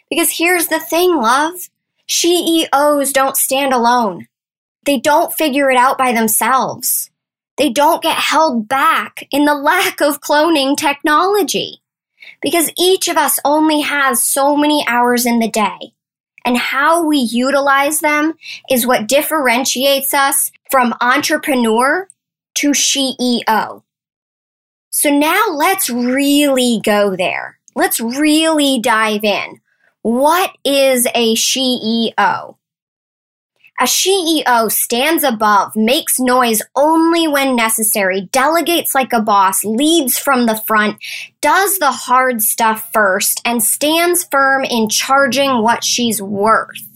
Because 0.08 0.38
here's 0.38 0.68
the 0.68 0.80
thing, 0.80 1.16
love 1.16 1.68
CEOs 2.08 3.12
don't 3.12 3.36
stand 3.36 3.72
alone. 3.72 4.26
They 4.84 4.98
don't 4.98 5.32
figure 5.32 5.70
it 5.70 5.76
out 5.76 5.96
by 5.96 6.12
themselves. 6.12 7.10
They 7.56 7.70
don't 7.70 8.02
get 8.02 8.16
held 8.16 8.66
back 8.66 9.24
in 9.30 9.44
the 9.44 9.54
lack 9.54 10.00
of 10.00 10.20
cloning 10.20 10.76
technology. 10.76 11.82
Because 12.42 12.72
each 12.76 13.06
of 13.06 13.16
us 13.16 13.38
only 13.44 13.82
has 13.82 14.24
so 14.24 14.56
many 14.56 14.84
hours 14.88 15.26
in 15.26 15.38
the 15.38 15.48
day. 15.48 15.92
And 16.44 16.56
how 16.56 17.04
we 17.04 17.18
utilize 17.18 18.00
them 18.00 18.34
is 18.70 18.86
what 18.86 19.08
differentiates 19.08 20.14
us 20.14 20.50
from 20.70 20.94
entrepreneur 21.00 22.08
to 22.54 22.70
CEO. 22.70 23.82
So 24.90 25.10
now 25.10 25.46
let's 25.52 25.88
really 25.88 26.80
go 26.84 27.16
there. 27.16 27.58
Let's 27.74 28.00
really 28.00 28.80
dive 28.80 29.24
in. 29.24 29.60
What 30.02 30.50
is 30.64 31.06
a 31.14 31.34
CEO? 31.34 32.56
A 33.80 33.84
CEO 33.84 34.70
stands 34.70 35.24
above, 35.24 35.74
makes 35.74 36.20
noise 36.20 36.60
only 36.76 37.26
when 37.26 37.56
necessary, 37.56 38.28
delegates 38.30 38.94
like 38.94 39.14
a 39.14 39.22
boss, 39.22 39.64
leads 39.64 40.18
from 40.18 40.44
the 40.44 40.60
front, 40.66 41.02
does 41.40 41.78
the 41.78 41.90
hard 41.90 42.42
stuff 42.42 42.90
first, 42.92 43.40
and 43.42 43.62
stands 43.62 44.22
firm 44.24 44.64
in 44.64 44.90
charging 44.90 45.62
what 45.62 45.82
she's 45.82 46.20
worth. 46.20 46.89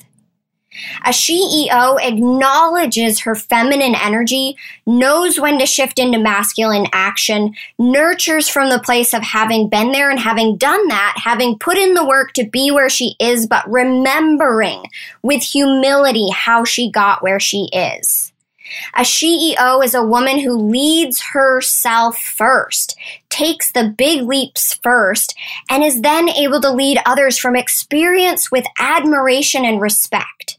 A 1.04 1.10
CEO 1.10 2.00
acknowledges 2.00 3.20
her 3.20 3.34
feminine 3.34 3.94
energy, 3.94 4.56
knows 4.86 5.38
when 5.38 5.58
to 5.58 5.66
shift 5.66 5.98
into 5.98 6.18
masculine 6.18 6.86
action, 6.92 7.54
nurtures 7.78 8.48
from 8.48 8.70
the 8.70 8.80
place 8.80 9.14
of 9.14 9.22
having 9.22 9.68
been 9.68 9.92
there 9.92 10.10
and 10.10 10.18
having 10.18 10.56
done 10.56 10.88
that, 10.88 11.14
having 11.16 11.58
put 11.58 11.78
in 11.78 11.94
the 11.94 12.06
work 12.06 12.32
to 12.32 12.48
be 12.48 12.70
where 12.70 12.88
she 12.88 13.14
is, 13.20 13.46
but 13.46 13.70
remembering 13.70 14.84
with 15.22 15.42
humility 15.42 16.28
how 16.30 16.64
she 16.64 16.90
got 16.90 17.22
where 17.22 17.40
she 17.40 17.68
is. 17.72 18.32
A 18.94 19.02
CEO 19.02 19.84
is 19.84 19.94
a 19.94 20.04
woman 20.04 20.38
who 20.38 20.56
leads 20.56 21.20
herself 21.32 22.18
first, 22.18 22.96
takes 23.28 23.70
the 23.70 23.94
big 23.96 24.22
leaps 24.22 24.74
first, 24.74 25.34
and 25.68 25.84
is 25.84 26.00
then 26.00 26.28
able 26.30 26.60
to 26.60 26.70
lead 26.70 26.98
others 27.04 27.38
from 27.38 27.56
experience 27.56 28.50
with 28.50 28.64
admiration 28.78 29.64
and 29.64 29.80
respect. 29.80 30.53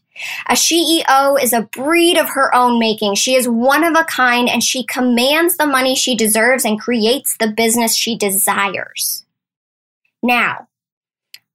A 0.48 0.54
CEO 0.54 1.42
is 1.42 1.52
a 1.52 1.62
breed 1.62 2.16
of 2.16 2.30
her 2.30 2.54
own 2.54 2.78
making. 2.78 3.14
She 3.14 3.34
is 3.34 3.48
one 3.48 3.84
of 3.84 3.94
a 3.94 4.04
kind 4.04 4.48
and 4.48 4.62
she 4.62 4.84
commands 4.84 5.56
the 5.56 5.66
money 5.66 5.94
she 5.94 6.16
deserves 6.16 6.64
and 6.64 6.80
creates 6.80 7.36
the 7.36 7.48
business 7.48 7.94
she 7.94 8.16
desires. 8.16 9.24
Now, 10.22 10.68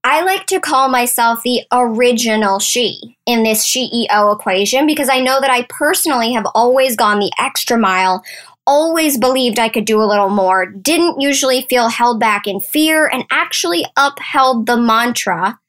I 0.03 0.21
like 0.23 0.47
to 0.47 0.59
call 0.59 0.89
myself 0.89 1.43
the 1.43 1.61
original 1.71 2.59
she 2.59 3.17
in 3.27 3.43
this 3.43 3.67
CEO 3.67 4.35
equation 4.35 4.87
because 4.87 5.09
I 5.09 5.19
know 5.19 5.39
that 5.39 5.51
I 5.51 5.67
personally 5.69 6.33
have 6.33 6.47
always 6.55 6.95
gone 6.95 7.19
the 7.19 7.31
extra 7.37 7.77
mile, 7.77 8.23
always 8.65 9.19
believed 9.19 9.59
I 9.59 9.69
could 9.69 9.85
do 9.85 10.01
a 10.01 10.05
little 10.05 10.29
more, 10.29 10.65
didn't 10.65 11.21
usually 11.21 11.67
feel 11.69 11.89
held 11.89 12.19
back 12.19 12.47
in 12.47 12.59
fear, 12.59 13.07
and 13.07 13.25
actually 13.29 13.85
upheld 13.95 14.65
the 14.65 14.77
mantra 14.77 15.59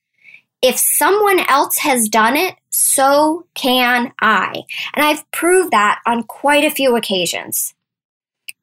if 0.63 0.79
someone 0.79 1.41
else 1.41 1.79
has 1.79 2.09
done 2.09 2.37
it, 2.37 2.55
so 2.71 3.47
can 3.55 4.13
I. 4.21 4.63
And 4.95 5.05
I've 5.05 5.29
proved 5.33 5.73
that 5.73 6.01
on 6.07 6.23
quite 6.23 6.65
a 6.65 6.71
few 6.71 6.97
occasions. 6.97 7.75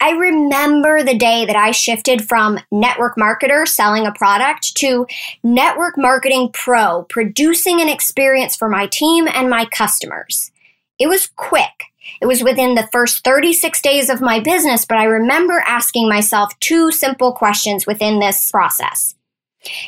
I 0.02 0.12
remember 0.12 1.04
the 1.04 1.18
day 1.18 1.46
that 1.46 1.58
I 1.58 1.72
shifted 1.72 2.26
from 2.26 2.60
network 2.72 3.18
marketer 3.18 3.68
selling 3.68 4.08
a 4.08 4.14
product 4.14 4.76
to 4.78 5.06
network 5.44 5.98
marketing 5.98 6.52
pro, 6.54 7.04
producing 7.04 7.82
an 7.82 7.90
experience 7.90 8.56
for 8.56 8.70
my 8.70 8.88
team 8.88 9.28
and 9.28 9.50
my 9.50 9.66
customers. 9.66 10.52
It 11.00 11.08
was 11.08 11.28
quick. 11.36 11.84
It 12.22 12.28
was 12.28 12.44
within 12.44 12.76
the 12.76 12.88
first 12.94 13.26
36 13.26 13.82
days 13.82 14.10
of 14.10 14.22
my 14.22 14.40
business, 14.40 14.86
but 14.86 14.98
I 14.98 15.04
remember 15.04 15.64
asking 15.68 16.08
myself 16.08 16.58
two 16.60 16.92
simple 16.92 17.34
questions 17.34 17.86
within 17.86 18.20
this 18.20 18.50
process. 18.50 19.16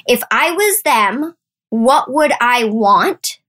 If 0.06 0.22
I 0.30 0.52
was 0.52 0.82
them, 0.82 1.36
what 1.72 2.12
would 2.12 2.34
I 2.40 2.66
want? 2.66 3.40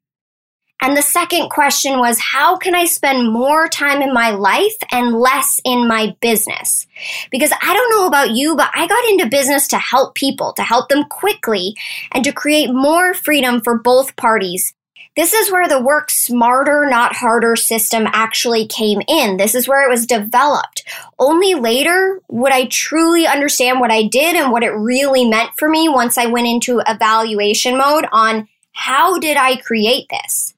And 0.80 0.96
the 0.96 1.02
second 1.02 1.50
question 1.50 1.98
was, 1.98 2.18
how 2.18 2.56
can 2.56 2.74
I 2.74 2.86
spend 2.86 3.32
more 3.32 3.68
time 3.68 4.00
in 4.02 4.12
my 4.12 4.30
life 4.30 4.76
and 4.90 5.14
less 5.14 5.60
in 5.64 5.86
my 5.86 6.16
business? 6.20 6.86
Because 7.30 7.52
I 7.52 7.74
don't 7.74 7.90
know 7.90 8.06
about 8.06 8.30
you, 8.30 8.56
but 8.56 8.70
I 8.74 8.88
got 8.88 9.04
into 9.10 9.26
business 9.26 9.68
to 9.68 9.78
help 9.78 10.16
people, 10.16 10.52
to 10.54 10.62
help 10.62 10.88
them 10.88 11.04
quickly, 11.04 11.76
and 12.10 12.24
to 12.24 12.32
create 12.32 12.72
more 12.72 13.14
freedom 13.14 13.60
for 13.60 13.78
both 13.78 14.16
parties. 14.16 14.74
This 15.14 15.32
is 15.34 15.52
where 15.52 15.68
the 15.68 15.82
work 15.82 16.10
smarter, 16.10 16.86
not 16.88 17.16
harder 17.16 17.54
system 17.54 18.06
actually 18.12 18.66
came 18.66 19.02
in. 19.06 19.36
This 19.36 19.54
is 19.54 19.68
where 19.68 19.86
it 19.86 19.90
was 19.90 20.06
developed. 20.06 20.84
Only 21.18 21.54
later 21.54 22.20
would 22.28 22.52
I 22.52 22.66
truly 22.66 23.26
understand 23.26 23.80
what 23.80 23.90
I 23.90 24.04
did 24.04 24.36
and 24.36 24.50
what 24.50 24.62
it 24.62 24.70
really 24.70 25.28
meant 25.28 25.50
for 25.58 25.68
me 25.68 25.88
once 25.88 26.16
I 26.16 26.26
went 26.26 26.46
into 26.46 26.82
evaluation 26.86 27.76
mode 27.76 28.06
on 28.10 28.48
how 28.72 29.18
did 29.18 29.36
I 29.36 29.56
create 29.56 30.06
this? 30.10 30.54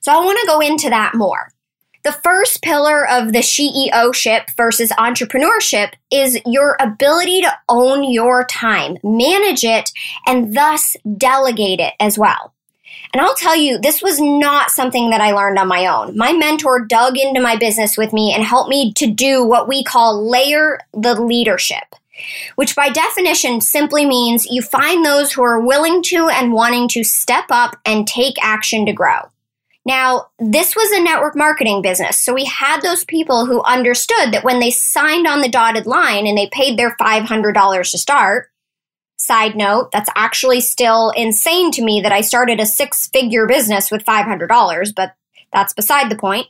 So 0.00 0.12
I 0.12 0.24
want 0.24 0.38
to 0.40 0.46
go 0.46 0.60
into 0.60 0.88
that 0.90 1.14
more. 1.14 1.52
The 2.02 2.12
first 2.12 2.62
pillar 2.62 3.06
of 3.06 3.34
the 3.34 3.40
CEO 3.40 4.14
ship 4.14 4.44
versus 4.56 4.90
entrepreneurship 4.92 5.92
is 6.10 6.40
your 6.46 6.78
ability 6.80 7.42
to 7.42 7.52
own 7.68 8.10
your 8.10 8.46
time, 8.46 8.96
manage 9.04 9.64
it, 9.64 9.90
and 10.26 10.56
thus 10.56 10.96
delegate 11.18 11.80
it 11.80 11.92
as 12.00 12.18
well. 12.18 12.54
And 13.12 13.20
I'll 13.20 13.34
tell 13.34 13.56
you, 13.56 13.78
this 13.78 14.02
was 14.02 14.20
not 14.20 14.70
something 14.70 15.10
that 15.10 15.20
I 15.20 15.32
learned 15.32 15.58
on 15.58 15.66
my 15.66 15.86
own. 15.86 16.16
My 16.16 16.32
mentor 16.32 16.84
dug 16.84 17.18
into 17.18 17.40
my 17.40 17.56
business 17.56 17.96
with 17.96 18.12
me 18.12 18.32
and 18.32 18.44
helped 18.44 18.70
me 18.70 18.92
to 18.94 19.06
do 19.08 19.44
what 19.44 19.66
we 19.66 19.82
call 19.82 20.28
layer 20.28 20.78
the 20.92 21.20
leadership, 21.20 21.96
which 22.54 22.76
by 22.76 22.88
definition 22.88 23.60
simply 23.60 24.06
means 24.06 24.46
you 24.46 24.62
find 24.62 25.04
those 25.04 25.32
who 25.32 25.42
are 25.42 25.60
willing 25.60 26.02
to 26.04 26.28
and 26.28 26.52
wanting 26.52 26.86
to 26.88 27.02
step 27.02 27.46
up 27.50 27.76
and 27.84 28.06
take 28.06 28.36
action 28.40 28.86
to 28.86 28.92
grow. 28.92 29.20
Now, 29.84 30.28
this 30.38 30.76
was 30.76 30.90
a 30.92 31.02
network 31.02 31.34
marketing 31.34 31.82
business, 31.82 32.20
so 32.20 32.34
we 32.34 32.44
had 32.44 32.80
those 32.80 33.04
people 33.04 33.46
who 33.46 33.62
understood 33.62 34.32
that 34.32 34.44
when 34.44 34.60
they 34.60 34.70
signed 34.70 35.26
on 35.26 35.40
the 35.40 35.48
dotted 35.48 35.86
line 35.86 36.26
and 36.26 36.36
they 36.36 36.48
paid 36.52 36.78
their 36.78 36.94
$500 36.96 37.90
to 37.90 37.98
start, 37.98 38.50
Side 39.20 39.54
note, 39.54 39.92
that's 39.92 40.08
actually 40.16 40.62
still 40.62 41.10
insane 41.10 41.70
to 41.72 41.82
me 41.82 42.00
that 42.00 42.10
I 42.10 42.22
started 42.22 42.58
a 42.58 42.64
six 42.64 43.06
figure 43.08 43.46
business 43.46 43.90
with 43.90 44.02
$500, 44.02 44.94
but 44.94 45.14
that's 45.52 45.74
beside 45.74 46.10
the 46.10 46.16
point. 46.16 46.46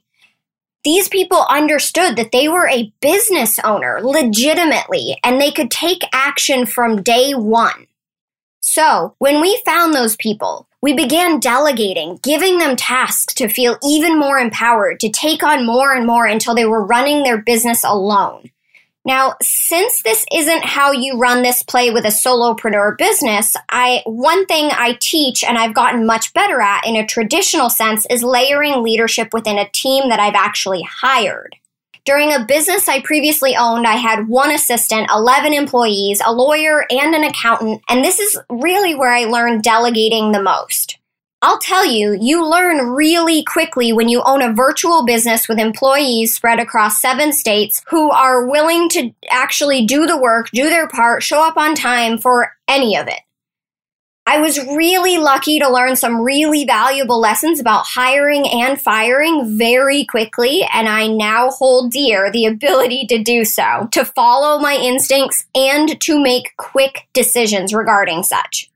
These 0.85 1.09
people 1.09 1.45
understood 1.51 2.15
that 2.15 2.31
they 2.31 2.49
were 2.49 2.69
a 2.69 2.93
business 3.03 3.59
owner 3.65 3.99
legitimately 4.01 5.19
and 5.25 5.41
they 5.41 5.51
could 5.51 5.69
take 5.69 6.03
action 6.13 6.65
from 6.65 7.03
day 7.03 7.33
one. 7.33 7.89
So, 8.61 9.17
when 9.19 9.41
we 9.41 9.61
found 9.67 9.93
those 9.93 10.15
people, 10.15 10.69
we 10.81 10.95
began 10.95 11.41
delegating, 11.41 12.21
giving 12.23 12.59
them 12.59 12.77
tasks 12.77 13.35
to 13.35 13.49
feel 13.49 13.79
even 13.83 14.17
more 14.17 14.39
empowered, 14.39 15.01
to 15.01 15.11
take 15.11 15.43
on 15.43 15.67
more 15.67 15.93
and 15.93 16.07
more 16.07 16.25
until 16.25 16.55
they 16.55 16.65
were 16.65 16.87
running 16.87 17.25
their 17.25 17.43
business 17.43 17.83
alone. 17.83 18.53
Now, 19.07 19.37
since 19.41 20.03
this 20.03 20.27
isn't 20.31 20.65
how 20.65 20.93
you 20.93 21.17
run 21.17 21.43
this 21.43 21.63
play 21.63 21.91
with 21.91 22.05
a 22.05 22.09
solopreneur 22.09 22.99
business, 22.99 23.57
I 23.71 24.03
one 24.05 24.45
thing 24.45 24.69
I 24.73 24.99
teach 25.01 25.43
and 25.43 25.57
I've 25.57 25.75
gotten 25.75 26.05
much 26.05 26.35
better 26.35 26.61
at 26.61 26.87
in 26.87 26.97
a 26.97 27.07
traditional 27.07 27.71
sense 27.71 28.07
is 28.11 28.23
layering 28.23 28.83
leadership 28.83 29.33
within 29.33 29.57
a 29.57 29.71
team 29.71 30.11
that 30.11 30.21
I've 30.21 30.35
actually 30.35 30.83
hired. 30.83 31.57
During 32.05 32.33
a 32.33 32.45
business 32.45 32.89
I 32.89 33.01
previously 33.01 33.57
owned, 33.57 33.87
I 33.87 33.97
had 33.97 34.29
one 34.29 34.51
assistant, 34.51 35.11
11 35.11 35.55
employees, 35.55 36.21
a 36.25 36.33
lawyer, 36.33 36.85
and 36.91 37.15
an 37.15 37.25
accountant, 37.25 37.83
and 37.89 38.05
this 38.05 38.19
is 38.19 38.39
really 38.51 38.95
where 38.95 39.13
I 39.13 39.25
learned 39.25 39.63
delegating 39.63 40.33
the 40.33 40.43
most. 40.43 41.00
I'll 41.43 41.59
tell 41.59 41.87
you, 41.87 42.19
you 42.21 42.47
learn 42.47 42.91
really 42.91 43.43
quickly 43.43 43.95
when 43.95 44.11
you 44.11 44.23
own 44.25 44.43
a 44.43 44.53
virtual 44.53 45.07
business 45.07 45.49
with 45.49 45.59
employees 45.59 46.35
spread 46.35 46.61
across 46.61 47.01
seven 47.01 47.33
states 47.33 47.81
who 47.89 48.11
are 48.11 48.47
willing 48.47 48.91
to 48.91 49.13
actually 49.31 49.87
do 49.87 50.07
the 50.07 50.21
work, 50.21 50.51
do 50.51 50.65
their 50.65 50.87
part, 50.87 51.23
show 51.23 51.43
up 51.43 51.57
on 51.57 51.75
time 51.75 52.19
for 52.19 52.55
any 52.69 52.95
of 52.95 53.09
it. 53.09 53.21
I 54.27 54.39
was 54.39 54.59
really 54.59 55.17
lucky 55.17 55.59
to 55.61 55.73
learn 55.73 55.97
some 55.97 56.21
really 56.21 56.67
valuable 56.67 57.19
lessons 57.19 57.59
about 57.59 57.87
hiring 57.87 58.47
and 58.47 58.79
firing 58.79 59.57
very 59.59 60.05
quickly, 60.05 60.69
and 60.73 60.89
I 60.91 61.07
now 61.07 61.49
hold 61.49 61.91
dear 61.91 62.31
the 62.31 62.45
ability 62.45 63.07
to 63.07 63.23
do 63.23 63.47
so, 63.47 63.89
to 63.93 64.05
follow 64.05 64.59
my 64.59 64.75
instincts, 64.75 65.47
and 65.55 65.99
to 66.03 66.23
make 66.23 66.55
quick 66.59 67.09
decisions 67.15 67.73
regarding 67.73 68.25
such. 68.25 68.70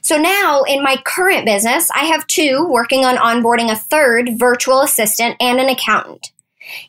So 0.00 0.16
now 0.16 0.62
in 0.62 0.82
my 0.82 0.96
current 1.04 1.46
business, 1.46 1.90
I 1.90 2.04
have 2.04 2.26
two 2.26 2.66
working 2.68 3.04
on 3.04 3.16
onboarding 3.16 3.70
a 3.70 3.76
third 3.76 4.38
virtual 4.38 4.80
assistant 4.80 5.36
and 5.40 5.60
an 5.60 5.68
accountant. 5.68 6.32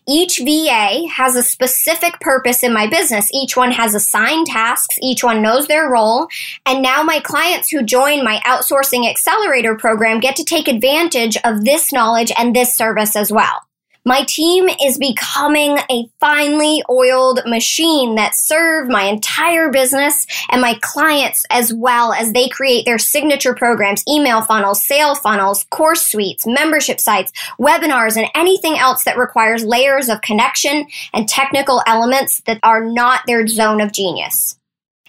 Each 0.08 0.40
VA 0.40 1.08
has 1.10 1.36
a 1.36 1.44
specific 1.44 2.20
purpose 2.20 2.64
in 2.64 2.74
my 2.74 2.88
business. 2.88 3.30
Each 3.34 3.58
one 3.58 3.72
has 3.72 3.96
assigned 3.96 4.48
tasks. 4.48 4.98
Each 5.02 5.24
one 5.24 5.42
knows 5.42 5.68
their 5.68 5.90
role. 5.90 6.28
And 6.66 6.82
now 6.82 7.04
my 7.04 7.20
clients 7.20 7.70
who 7.70 7.84
join 7.84 8.24
my 8.24 8.40
outsourcing 8.46 9.10
accelerator 9.10 9.76
program 9.76 10.20
get 10.20 10.36
to 10.38 10.44
take 10.44 10.68
advantage 10.68 11.38
of 11.44 11.66
this 11.66 11.92
knowledge 11.92 12.32
and 12.38 12.56
this 12.56 12.76
service 12.76 13.16
as 13.16 13.32
well. 13.32 13.62
My 14.06 14.24
team 14.24 14.68
is 14.84 14.98
becoming 14.98 15.78
a 15.90 16.10
finely 16.20 16.84
oiled 16.90 17.40
machine 17.46 18.16
that 18.16 18.36
serve 18.36 18.90
my 18.90 19.04
entire 19.04 19.70
business 19.70 20.28
and 20.52 20.62
my 20.62 20.78
clients 20.82 21.46
as 21.50 21.74
well 21.74 22.12
as 22.12 22.34
they 22.34 22.50
create 22.50 22.86
their 22.86 22.98
signature 22.98 23.54
programs, 23.54 24.04
email 24.06 24.42
funnels, 24.42 24.86
sale 24.86 25.16
funnels, 25.16 25.66
course 25.70 26.06
suites, 26.06 26.46
membership 26.46 27.00
sites, 27.00 27.32
webinars, 27.58 28.18
and 28.18 28.28
anything 28.36 28.78
else 28.78 29.06
that 29.06 29.18
requires 29.18 29.64
layers 29.64 30.10
of 30.10 30.22
connection 30.22 30.86
and 31.14 31.30
technical 31.30 31.82
elements 31.88 32.42
that 32.42 32.60
are 32.62 32.84
not 32.84 33.22
their 33.26 33.48
zone 33.48 33.80
of 33.80 33.94
genius. 33.94 34.60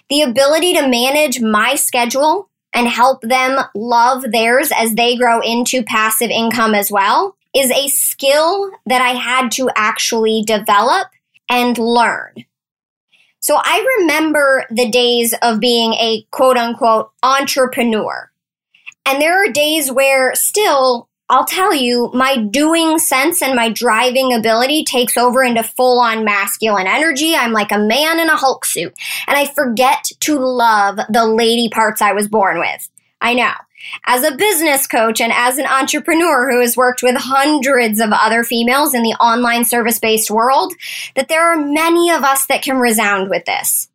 The 0.09 0.21
ability 0.21 0.73
to 0.75 0.87
manage 0.87 1.41
my 1.41 1.75
schedule 1.75 2.49
and 2.73 2.87
help 2.87 3.21
them 3.23 3.59
love 3.75 4.31
theirs 4.31 4.71
as 4.73 4.95
they 4.95 5.17
grow 5.17 5.41
into 5.41 5.83
passive 5.83 6.29
income 6.29 6.73
as 6.73 6.89
well 6.89 7.34
is 7.55 7.71
a 7.71 7.87
skill 7.87 8.71
that 8.85 9.01
I 9.01 9.11
had 9.11 9.51
to 9.53 9.69
actually 9.75 10.43
develop 10.45 11.07
and 11.49 11.77
learn. 11.77 12.33
So 13.39 13.57
I 13.57 13.85
remember 13.99 14.65
the 14.71 14.89
days 14.89 15.33
of 15.41 15.59
being 15.59 15.93
a 15.93 16.25
quote 16.31 16.57
unquote 16.57 17.11
entrepreneur. 17.23 18.31
And 19.05 19.21
there 19.21 19.37
are 19.37 19.51
days 19.51 19.91
where 19.91 20.33
still, 20.33 21.07
I'll 21.29 21.45
tell 21.45 21.73
you, 21.73 22.09
my 22.13 22.37
doing 22.37 22.97
sense 22.97 23.43
and 23.43 23.55
my 23.55 23.69
driving 23.69 24.33
ability 24.33 24.83
takes 24.83 25.15
over 25.15 25.43
into 25.43 25.61
full 25.61 25.99
on 25.99 26.25
masculine 26.25 26.87
energy. 26.87 27.35
I'm 27.35 27.51
like 27.51 27.71
a 27.71 27.77
man 27.77 28.19
in 28.19 28.29
a 28.29 28.35
Hulk 28.35 28.65
suit. 28.65 28.93
And 29.27 29.37
I 29.37 29.45
forget 29.45 30.05
to 30.21 30.39
love 30.39 30.99
the 31.09 31.25
lady 31.25 31.69
parts 31.69 32.01
I 32.01 32.13
was 32.13 32.27
born 32.27 32.57
with. 32.57 32.89
I 33.21 33.35
know 33.35 33.53
as 34.05 34.23
a 34.23 34.35
business 34.35 34.87
coach 34.87 35.21
and 35.21 35.31
as 35.33 35.57
an 35.57 35.65
entrepreneur 35.65 36.51
who 36.51 36.61
has 36.61 36.77
worked 36.77 37.03
with 37.03 37.15
hundreds 37.17 37.99
of 37.99 38.09
other 38.11 38.43
females 38.43 38.93
in 38.93 39.03
the 39.03 39.15
online 39.19 39.65
service 39.65 39.99
based 39.99 40.31
world, 40.31 40.73
that 41.15 41.27
there 41.27 41.43
are 41.43 41.57
many 41.57 42.11
of 42.11 42.23
us 42.23 42.45
that 42.47 42.61
can 42.61 42.77
resound 42.77 43.29
with 43.29 43.45
this 43.45 43.89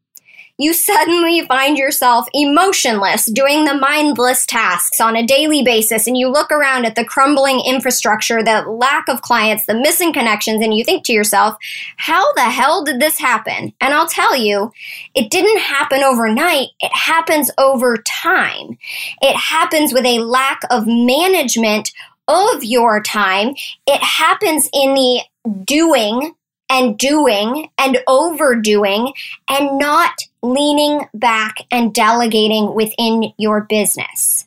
you 0.61 0.75
suddenly 0.75 1.41
find 1.47 1.79
yourself 1.79 2.27
emotionless 2.35 3.25
doing 3.25 3.65
the 3.65 3.75
mindless 3.75 4.45
tasks 4.45 5.01
on 5.01 5.17
a 5.17 5.27
daily 5.27 5.63
basis 5.63 6.07
and 6.07 6.19
you 6.19 6.29
look 6.29 6.53
around 6.53 6.85
at 6.85 6.97
the 6.97 7.05
crumbling 7.05 7.63
infrastructure, 7.67 8.43
the 8.43 8.61
lack 8.63 9.09
of 9.09 9.23
clients, 9.23 9.65
the 9.65 9.75
missing 9.75 10.13
connections, 10.13 10.63
and 10.63 10.75
you 10.75 10.85
think 10.85 11.03
to 11.05 11.15
yourself, 11.15 11.57
how 11.97 12.31
the 12.35 12.43
hell 12.43 12.85
did 12.85 13.01
this 13.01 13.19
happen? 13.19 13.73
And 13.81 13.95
I'll 13.95 14.07
tell 14.07 14.37
you, 14.37 14.71
it 15.15 15.31
didn't 15.31 15.61
happen 15.61 16.03
overnight. 16.03 16.69
It 16.81 16.93
happens 16.95 17.51
over 17.57 17.97
time. 17.97 18.77
It 19.23 19.35
happens 19.35 19.95
with 19.95 20.05
a 20.05 20.19
lack 20.19 20.61
of 20.71 20.87
management 20.87 21.91
of 22.29 22.63
your 22.63 23.03
time. 23.03 23.55
It 23.87 24.03
happens 24.03 24.69
in 24.75 24.93
the 24.93 25.23
doing 25.65 26.35
and 26.71 26.99
doing 26.99 27.71
and 27.79 27.99
overdoing 28.07 29.15
and 29.49 29.79
not 29.79 30.13
leaning 30.43 31.07
back 31.15 31.67
and 31.71 31.95
delegating 31.95 32.75
within 32.75 33.33
your 33.37 33.63
business. 33.63 34.47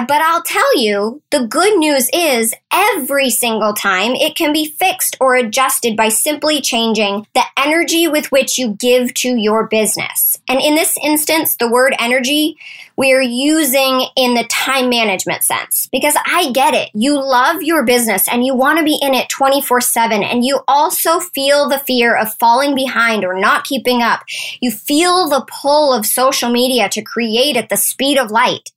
But 0.00 0.22
I'll 0.22 0.42
tell 0.42 0.76
you, 0.76 1.22
the 1.30 1.46
good 1.46 1.78
news 1.78 2.10
is 2.12 2.52
every 2.72 3.30
single 3.30 3.72
time 3.72 4.12
it 4.16 4.34
can 4.34 4.52
be 4.52 4.66
fixed 4.66 5.16
or 5.20 5.36
adjusted 5.36 5.96
by 5.96 6.08
simply 6.08 6.60
changing 6.60 7.26
the 7.34 7.44
energy 7.56 8.08
with 8.08 8.32
which 8.32 8.58
you 8.58 8.74
give 8.74 9.14
to 9.14 9.36
your 9.36 9.68
business. 9.68 10.38
And 10.48 10.60
in 10.60 10.74
this 10.74 10.98
instance, 11.02 11.56
the 11.56 11.70
word 11.70 11.94
energy 11.98 12.56
we 12.96 13.12
are 13.12 13.22
using 13.22 14.06
in 14.16 14.34
the 14.34 14.44
time 14.44 14.88
management 14.88 15.42
sense 15.42 15.88
because 15.90 16.14
I 16.26 16.52
get 16.52 16.74
it. 16.74 16.90
You 16.94 17.20
love 17.20 17.62
your 17.62 17.84
business 17.84 18.28
and 18.28 18.44
you 18.44 18.54
want 18.54 18.78
to 18.78 18.84
be 18.84 18.98
in 19.00 19.14
it 19.14 19.28
24 19.28 19.80
7 19.80 20.22
and 20.22 20.44
you 20.44 20.60
also 20.68 21.20
feel 21.20 21.68
the 21.68 21.78
fear 21.78 22.16
of 22.16 22.34
falling 22.34 22.74
behind 22.74 23.24
or 23.24 23.38
not 23.38 23.64
keeping 23.64 24.02
up. 24.02 24.22
You 24.60 24.70
feel 24.70 25.28
the 25.28 25.46
pull 25.62 25.92
of 25.92 26.06
social 26.06 26.50
media 26.50 26.88
to 26.90 27.02
create 27.02 27.56
at 27.56 27.68
the 27.68 27.76
speed 27.76 28.18
of 28.18 28.30
light. 28.30 28.70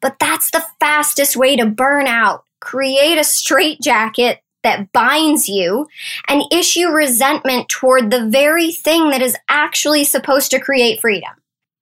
But 0.00 0.18
that's 0.18 0.50
the 0.50 0.64
fastest 0.80 1.36
way 1.36 1.56
to 1.56 1.66
burn 1.66 2.06
out. 2.06 2.44
Create 2.60 3.18
a 3.18 3.24
straitjacket 3.24 4.40
that 4.62 4.90
binds 4.92 5.48
you 5.48 5.86
and 6.28 6.42
issue 6.50 6.88
resentment 6.88 7.68
toward 7.68 8.10
the 8.10 8.26
very 8.28 8.72
thing 8.72 9.10
that 9.10 9.22
is 9.22 9.36
actually 9.48 10.04
supposed 10.04 10.50
to 10.50 10.60
create 10.60 11.00
freedom. 11.00 11.30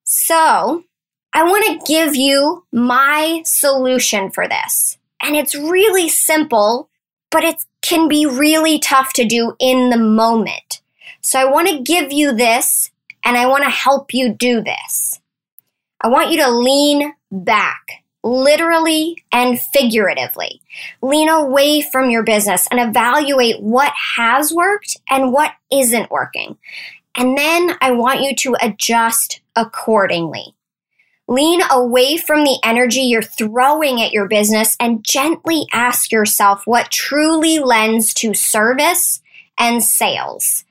So, 0.03 0.83
I 1.33 1.43
want 1.43 1.65
to 1.65 1.91
give 1.91 2.15
you 2.15 2.63
my 2.71 3.41
solution 3.43 4.29
for 4.31 4.47
this. 4.47 4.97
And 5.21 5.35
it's 5.35 5.55
really 5.55 6.07
simple, 6.07 6.89
but 7.31 7.43
it 7.43 7.65
can 7.81 8.07
be 8.07 8.25
really 8.25 8.79
tough 8.79 9.11
to 9.13 9.25
do 9.25 9.53
in 9.59 9.89
the 9.89 9.97
moment. 9.97 10.81
So 11.21 11.39
I 11.39 11.45
want 11.45 11.67
to 11.67 11.81
give 11.81 12.13
you 12.13 12.33
this 12.33 12.91
and 13.23 13.35
I 13.35 13.47
want 13.47 13.63
to 13.63 13.69
help 13.69 14.13
you 14.13 14.31
do 14.31 14.61
this. 14.61 15.19
I 15.99 16.07
want 16.07 16.31
you 16.31 16.37
to 16.37 16.51
lean 16.51 17.14
back 17.43 18.03
literally 18.25 19.23
and 19.31 19.61
figuratively. 19.61 20.61
Lean 21.01 21.29
away 21.29 21.81
from 21.81 22.09
your 22.09 22.23
business 22.23 22.67
and 22.71 22.79
evaluate 22.79 23.61
what 23.61 23.93
has 24.15 24.51
worked 24.51 24.97
and 25.09 25.31
what 25.31 25.51
isn't 25.71 26.09
working. 26.09 26.57
And 27.13 27.37
then 27.37 27.75
I 27.79 27.91
want 27.91 28.21
you 28.21 28.35
to 28.35 28.57
adjust 28.59 29.41
accordingly. 29.55 30.55
Lean 31.27 31.61
away 31.71 32.17
from 32.17 32.43
the 32.43 32.59
energy 32.63 33.01
you're 33.01 33.21
throwing 33.21 34.01
at 34.01 34.11
your 34.11 34.27
business 34.27 34.75
and 34.79 35.03
gently 35.03 35.65
ask 35.71 36.11
yourself 36.11 36.63
what 36.65 36.91
truly 36.91 37.59
lends 37.59 38.13
to 38.15 38.33
service 38.33 39.21
and 39.57 39.83
sales. 39.83 40.65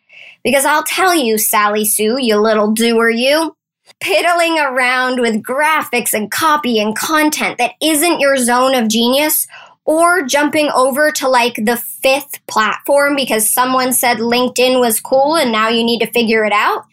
Because 0.45 0.65
I'll 0.65 0.85
tell 0.85 1.15
you, 1.15 1.39
Sally 1.39 1.85
Sue, 1.85 2.19
you 2.21 2.37
little 2.37 2.73
doer, 2.73 3.09
you, 3.09 3.57
piddling 4.01 4.59
around 4.59 5.21
with 5.21 5.43
graphics 5.43 6.13
and 6.13 6.31
copy 6.31 6.79
and 6.79 6.97
content 6.97 7.59
that 7.59 7.73
isn't 7.81 8.21
your 8.21 8.37
zone 8.37 8.75
of 8.75 8.89
genius 8.89 9.47
or 9.85 10.23
jumping 10.23 10.71
over 10.75 11.11
to 11.11 11.29
like 11.29 11.55
the 11.57 11.77
fifth 11.77 12.45
platform 12.47 13.17
because 13.17 13.51
someone 13.51 13.93
said 13.93 14.19
LinkedIn 14.19 14.81
was 14.81 15.01
cool 15.01 15.37
and 15.37 15.53
now 15.53 15.69
you 15.69 15.85
need 15.85 16.01
to 16.01 16.11
figure 16.11 16.45
it 16.45 16.53
out, 16.53 16.85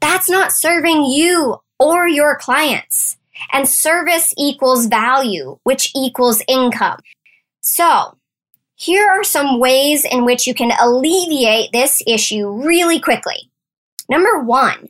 that's 0.00 0.28
not 0.28 0.52
serving 0.52 1.04
you 1.04 1.56
or 1.78 2.08
your 2.08 2.36
clients. 2.36 3.16
And 3.52 3.68
service 3.68 4.32
equals 4.38 4.86
value, 4.86 5.58
which 5.64 5.92
equals 5.94 6.42
income. 6.48 7.00
So, 7.60 8.16
here 8.76 9.08
are 9.08 9.24
some 9.24 9.58
ways 9.58 10.04
in 10.04 10.24
which 10.24 10.46
you 10.46 10.54
can 10.54 10.72
alleviate 10.80 11.72
this 11.72 12.02
issue 12.06 12.48
really 12.48 13.00
quickly. 13.00 13.50
Number 14.08 14.40
one, 14.40 14.88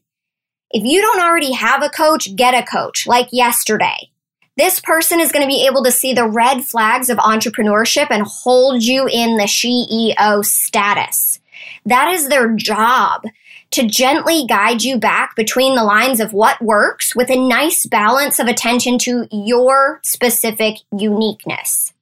if 0.71 0.85
you 0.85 1.01
don't 1.01 1.21
already 1.21 1.53
have 1.53 1.83
a 1.83 1.89
coach, 1.89 2.35
get 2.35 2.55
a 2.55 2.67
coach, 2.67 3.07
like 3.07 3.29
yesterday. 3.33 4.11
This 4.57 4.81
person 4.81 5.21
is 5.21 5.33
going 5.33 5.43
to 5.43 5.49
be 5.49 5.67
able 5.67 5.85
to 5.85 5.93
see 5.93 6.15
the 6.15 6.27
red 6.27 6.65
flags 6.65 7.11
of 7.11 7.19
entrepreneurship 7.19 8.07
and 8.11 8.23
hold 8.23 8.83
you 8.83 9.07
in 9.07 9.37
the 9.37 9.45
CEO 9.45 10.45
status. 10.45 11.41
That 11.85 12.13
is 12.15 12.29
their 12.29 12.55
job 12.55 13.25
to 13.73 13.87
gently 13.87 14.47
guide 14.49 14.83
you 14.83 14.99
back 14.99 15.37
between 15.37 15.75
the 15.75 15.85
lines 15.85 16.21
of 16.21 16.33
what 16.33 16.63
works 16.63 17.15
with 17.15 17.31
a 17.31 17.37
nice 17.37 17.85
balance 17.85 18.39
of 18.39 18.47
attention 18.47 18.99
to 18.99 19.29
your 19.31 20.01
specific 20.03 20.77
uniqueness. 20.97 21.93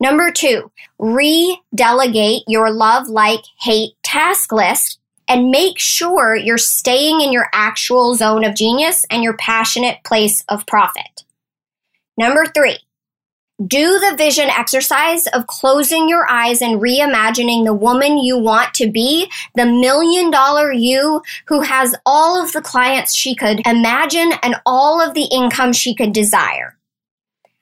Number 0.00 0.30
two, 0.30 0.70
re 0.98 1.60
delegate 1.74 2.42
your 2.48 2.70
love, 2.70 3.08
like, 3.08 3.42
hate 3.60 3.92
task 4.02 4.52
list 4.52 4.98
and 5.28 5.50
make 5.50 5.78
sure 5.78 6.34
you're 6.34 6.58
staying 6.58 7.20
in 7.20 7.32
your 7.32 7.48
actual 7.52 8.14
zone 8.14 8.44
of 8.44 8.54
genius 8.54 9.04
and 9.10 9.22
your 9.22 9.36
passionate 9.36 10.02
place 10.04 10.44
of 10.48 10.66
profit. 10.66 11.24
Number 12.16 12.44
three, 12.44 12.78
do 13.64 14.00
the 14.00 14.16
vision 14.16 14.50
exercise 14.50 15.26
of 15.28 15.46
closing 15.46 16.08
your 16.08 16.28
eyes 16.28 16.60
and 16.60 16.80
reimagining 16.80 17.64
the 17.64 17.72
woman 17.72 18.18
you 18.18 18.36
want 18.36 18.74
to 18.74 18.90
be, 18.90 19.30
the 19.54 19.64
million 19.64 20.30
dollar 20.30 20.72
you 20.72 21.22
who 21.46 21.60
has 21.60 21.94
all 22.04 22.42
of 22.42 22.52
the 22.52 22.60
clients 22.60 23.14
she 23.14 23.34
could 23.34 23.64
imagine 23.64 24.32
and 24.42 24.56
all 24.66 25.00
of 25.00 25.14
the 25.14 25.28
income 25.32 25.72
she 25.72 25.94
could 25.94 26.12
desire. 26.12 26.76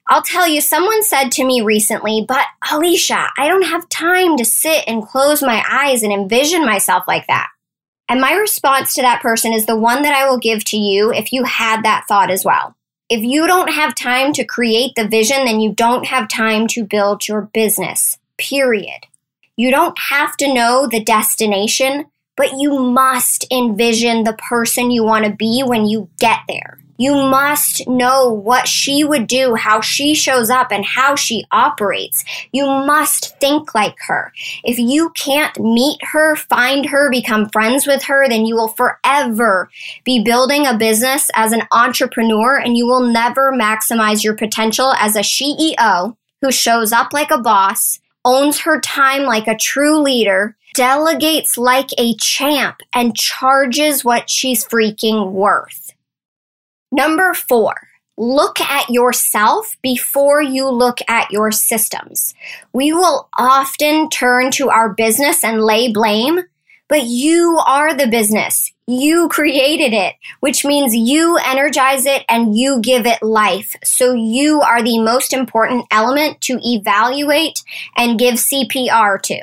I'll 0.08 0.22
tell 0.22 0.48
you, 0.48 0.60
someone 0.60 1.02
said 1.02 1.30
to 1.32 1.44
me 1.44 1.60
recently, 1.60 2.24
but 2.26 2.44
Alicia, 2.70 3.28
I 3.36 3.46
don't 3.48 3.66
have 3.66 3.88
time 3.88 4.36
to 4.38 4.44
sit 4.44 4.84
and 4.86 5.06
close 5.06 5.42
my 5.42 5.62
eyes 5.70 6.02
and 6.02 6.12
envision 6.12 6.64
myself 6.64 7.04
like 7.06 7.26
that. 7.28 7.48
And 8.12 8.20
my 8.20 8.34
response 8.34 8.92
to 8.92 9.00
that 9.00 9.22
person 9.22 9.54
is 9.54 9.64
the 9.64 9.74
one 9.74 10.02
that 10.02 10.14
I 10.14 10.28
will 10.28 10.36
give 10.36 10.64
to 10.64 10.76
you 10.76 11.14
if 11.14 11.32
you 11.32 11.44
had 11.44 11.82
that 11.82 12.04
thought 12.06 12.30
as 12.30 12.44
well. 12.44 12.76
If 13.08 13.22
you 13.22 13.46
don't 13.46 13.72
have 13.72 13.94
time 13.94 14.34
to 14.34 14.44
create 14.44 14.92
the 14.96 15.08
vision, 15.08 15.46
then 15.46 15.60
you 15.60 15.72
don't 15.72 16.04
have 16.04 16.28
time 16.28 16.66
to 16.66 16.84
build 16.84 17.26
your 17.26 17.48
business, 17.54 18.18
period. 18.36 19.06
You 19.56 19.70
don't 19.70 19.98
have 20.10 20.36
to 20.36 20.52
know 20.52 20.86
the 20.86 21.02
destination, 21.02 22.04
but 22.36 22.58
you 22.58 22.78
must 22.80 23.46
envision 23.50 24.24
the 24.24 24.34
person 24.34 24.90
you 24.90 25.04
want 25.04 25.24
to 25.24 25.32
be 25.32 25.62
when 25.62 25.86
you 25.86 26.10
get 26.18 26.40
there. 26.46 26.81
You 26.98 27.14
must 27.14 27.88
know 27.88 28.30
what 28.30 28.68
she 28.68 29.02
would 29.02 29.26
do, 29.26 29.54
how 29.54 29.80
she 29.80 30.14
shows 30.14 30.50
up, 30.50 30.70
and 30.70 30.84
how 30.84 31.16
she 31.16 31.44
operates. 31.50 32.24
You 32.52 32.66
must 32.66 33.38
think 33.40 33.74
like 33.74 33.96
her. 34.06 34.32
If 34.62 34.78
you 34.78 35.10
can't 35.10 35.58
meet 35.58 35.98
her, 36.02 36.36
find 36.36 36.86
her, 36.86 37.10
become 37.10 37.48
friends 37.48 37.86
with 37.86 38.04
her, 38.04 38.28
then 38.28 38.46
you 38.46 38.54
will 38.54 38.68
forever 38.68 39.70
be 40.04 40.22
building 40.22 40.66
a 40.66 40.76
business 40.76 41.30
as 41.34 41.52
an 41.52 41.62
entrepreneur 41.72 42.58
and 42.58 42.76
you 42.76 42.86
will 42.86 43.06
never 43.12 43.52
maximize 43.52 44.22
your 44.22 44.34
potential 44.34 44.94
as 44.98 45.16
a 45.16 45.20
CEO 45.20 46.16
who 46.40 46.52
shows 46.52 46.92
up 46.92 47.12
like 47.12 47.30
a 47.30 47.38
boss, 47.38 48.00
owns 48.24 48.60
her 48.60 48.80
time 48.80 49.22
like 49.22 49.46
a 49.46 49.56
true 49.56 50.00
leader, 50.00 50.56
delegates 50.74 51.56
like 51.56 51.88
a 51.98 52.14
champ, 52.16 52.80
and 52.94 53.16
charges 53.16 54.04
what 54.04 54.28
she's 54.28 54.64
freaking 54.64 55.32
worth. 55.32 55.94
Number 56.94 57.32
four, 57.32 57.88
look 58.18 58.60
at 58.60 58.90
yourself 58.90 59.78
before 59.82 60.42
you 60.42 60.68
look 60.68 60.98
at 61.08 61.30
your 61.30 61.50
systems. 61.50 62.34
We 62.74 62.92
will 62.92 63.30
often 63.38 64.10
turn 64.10 64.50
to 64.52 64.68
our 64.68 64.92
business 64.92 65.42
and 65.42 65.62
lay 65.62 65.90
blame, 65.90 66.40
but 66.90 67.04
you 67.04 67.58
are 67.66 67.94
the 67.94 68.08
business. 68.08 68.70
You 68.86 69.30
created 69.30 69.94
it, 69.94 70.16
which 70.40 70.66
means 70.66 70.94
you 70.94 71.38
energize 71.38 72.04
it 72.04 72.26
and 72.28 72.54
you 72.54 72.82
give 72.82 73.06
it 73.06 73.22
life. 73.22 73.74
So 73.82 74.12
you 74.12 74.60
are 74.60 74.82
the 74.82 74.98
most 74.98 75.32
important 75.32 75.86
element 75.90 76.42
to 76.42 76.60
evaluate 76.62 77.62
and 77.96 78.18
give 78.18 78.34
CPR 78.34 79.22
to. 79.22 79.40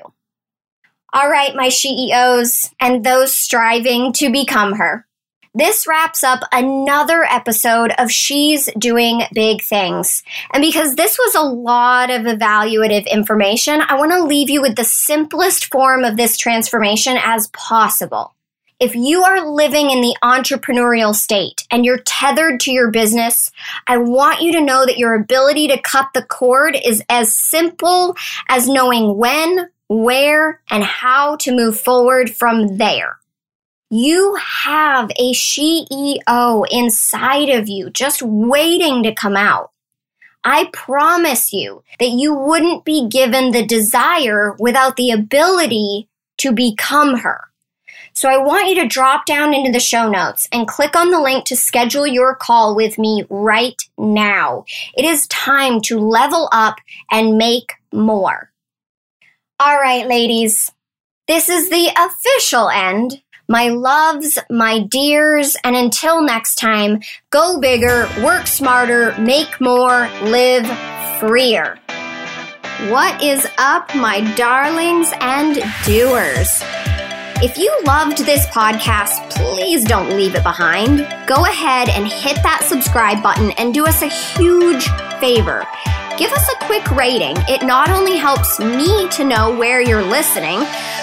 All 1.12 1.28
right, 1.32 1.56
my 1.56 1.70
CEOs 1.70 2.70
and 2.80 3.04
those 3.04 3.36
striving 3.36 4.14
to 4.14 4.32
become 4.32 4.74
her. 4.74 5.08
This 5.56 5.88
wraps 5.88 6.24
up 6.24 6.42
another 6.52 7.24
episode 7.24 7.92
of 7.98 8.12
She's 8.12 8.70
Doing 8.78 9.24
Big 9.34 9.64
Things. 9.64 10.22
And 10.54 10.62
because 10.62 10.94
this 10.94 11.18
was 11.18 11.34
a 11.34 11.42
lot 11.42 12.12
of 12.12 12.22
evaluative 12.22 13.10
information, 13.10 13.82
I 13.82 13.98
want 13.98 14.12
to 14.12 14.24
leave 14.24 14.52
you 14.52 14.62
with 14.62 14.76
the 14.76 14.84
simplest 14.84 15.72
form 15.72 16.04
of 16.04 16.18
this 16.18 16.38
transformation 16.38 17.18
as 17.20 17.48
possible. 17.48 18.36
If 18.80 18.94
you 18.94 19.24
are 19.24 19.50
living 19.50 19.90
in 19.90 20.02
the 20.02 20.16
entrepreneurial 20.22 21.16
state 21.16 21.66
and 21.72 21.84
you're 21.84 22.04
tethered 22.06 22.60
to 22.62 22.72
your 22.72 22.92
business, 22.92 23.50
I 23.88 23.98
want 23.98 24.42
you 24.42 24.52
to 24.52 24.62
know 24.62 24.86
that 24.86 25.00
your 25.00 25.16
ability 25.16 25.68
to 25.70 25.82
cut 25.82 26.10
the 26.14 26.24
cord 26.24 26.78
is 26.86 27.04
as 27.10 27.36
simple 27.36 28.16
as 28.50 28.70
knowing 28.70 29.18
when, 29.18 29.72
where, 29.88 30.62
and 30.70 30.84
how 30.84 31.38
to 31.38 31.56
move 31.56 31.80
forward 31.80 32.30
from 32.30 32.78
there. 32.78 33.19
You 33.92 34.36
have 34.36 35.10
a 35.18 35.34
CEO 35.34 36.66
inside 36.70 37.50
of 37.50 37.68
you 37.68 37.90
just 37.90 38.22
waiting 38.22 39.02
to 39.02 39.16
come 39.16 39.36
out. 39.36 39.72
I 40.44 40.70
promise 40.72 41.52
you 41.52 41.84
that 42.00 42.10
you 42.10 42.36
wouldn't 42.36 42.86
be 42.86 43.10
given 43.10 43.50
the 43.50 43.66
desire 43.66 44.56
without 44.60 44.96
the 44.96 45.10
ability 45.10 46.08
to 46.38 46.52
become 46.52 47.18
her. 47.18 47.46
So 48.14 48.30
I 48.30 48.38
want 48.38 48.68
you 48.68 48.76
to 48.76 48.88
drop 48.88 49.26
down 49.26 49.56
into 49.56 49.72
the 49.72 49.80
show 49.80 50.08
notes 50.08 50.48
and 50.52 50.68
click 50.68 50.96
on 50.96 51.10
the 51.10 51.20
link 51.20 51.46
to 51.46 51.56
schedule 51.56 52.06
your 52.06 52.36
call 52.36 52.76
with 52.76 53.00
me 53.00 53.26
right 53.28 53.82
now. 53.98 54.66
It 54.96 55.04
is 55.04 55.26
time 55.28 55.82
to 55.82 56.00
level 56.00 56.48
up 56.52 56.76
and 57.10 57.40
make 57.40 57.74
more. 57.92 58.52
All 59.60 59.78
right, 59.78 60.08
ladies, 60.08 60.72
this 61.28 61.50
is 61.50 61.70
the 61.70 61.90
official 61.98 62.70
end 62.70 63.24
my 63.50 63.70
loves, 63.70 64.38
my 64.52 64.80
dears, 64.84 65.58
and 65.64 65.76
until 65.76 66.22
next 66.22 66.56
time, 66.56 67.00
go 67.32 67.60
bigger, 67.60 68.08
work 68.24 68.46
smarter, 68.46 69.18
make 69.20 69.60
more, 69.60 70.08
live 70.22 70.68
freer. 71.20 71.80
What 72.90 73.22
is 73.24 73.48
up, 73.58 73.94
my 73.96 74.22
darlings 74.36 75.12
and 75.20 75.56
doers? 75.84 76.62
If 77.42 77.58
you 77.58 77.76
loved 77.86 78.20
this 78.20 78.46
podcast, 78.48 79.32
please 79.32 79.84
don't 79.84 80.10
leave 80.10 80.36
it 80.36 80.44
behind. 80.44 81.00
Go 81.28 81.46
ahead 81.46 81.90
and 81.90 82.06
hit 82.06 82.36
that 82.44 82.64
subscribe 82.68 83.24
button 83.24 83.52
and 83.52 83.74
do 83.74 83.88
us 83.88 84.04
a 84.04 84.08
huge 84.08 84.88
favor 85.20 85.66
give 86.20 86.34
us 86.34 86.50
a 86.50 86.66
quick 86.66 86.92
rating. 86.92 87.38
It 87.48 87.64
not 87.64 87.90
only 87.90 88.18
helps 88.18 88.60
me 88.60 89.08
to 89.12 89.24
know 89.24 89.56
where 89.56 89.80
you're 89.80 90.04
listening, 90.04 90.60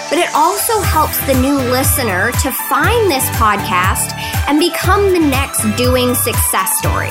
but 0.09 0.19
it 0.19 0.29
also 0.35 0.79
helps 0.79 1.17
the 1.25 1.33
new 1.33 1.57
listener 1.57 2.31
to 2.43 2.51
find 2.69 3.09
this 3.09 3.27
podcast 3.31 4.13
and 4.47 4.59
become 4.59 5.11
the 5.11 5.19
next 5.19 5.65
doing 5.75 6.13
success 6.13 6.77
story. 6.77 7.09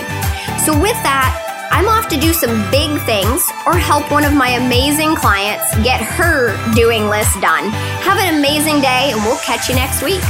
So, 0.64 0.73
with 0.79 0.97
that, 1.03 1.35
I'm 1.73 1.88
off 1.88 2.07
to 2.11 2.16
do 2.16 2.33
some 2.33 2.55
big 2.71 2.97
things 3.03 3.42
or 3.66 3.77
help 3.77 4.09
one 4.12 4.25
of 4.25 4.33
my 4.33 4.51
amazing 4.51 5.16
clients 5.16 5.75
get 5.83 6.01
her 6.01 6.55
doing 6.77 7.09
list 7.09 7.40
done. 7.40 7.71
Have 8.07 8.19
an 8.19 8.38
amazing 8.38 8.81
day, 8.81 9.11
and 9.11 9.21
we'll 9.25 9.38
catch 9.38 9.69
you 9.69 9.75
next 9.75 10.05
week. 10.05 10.23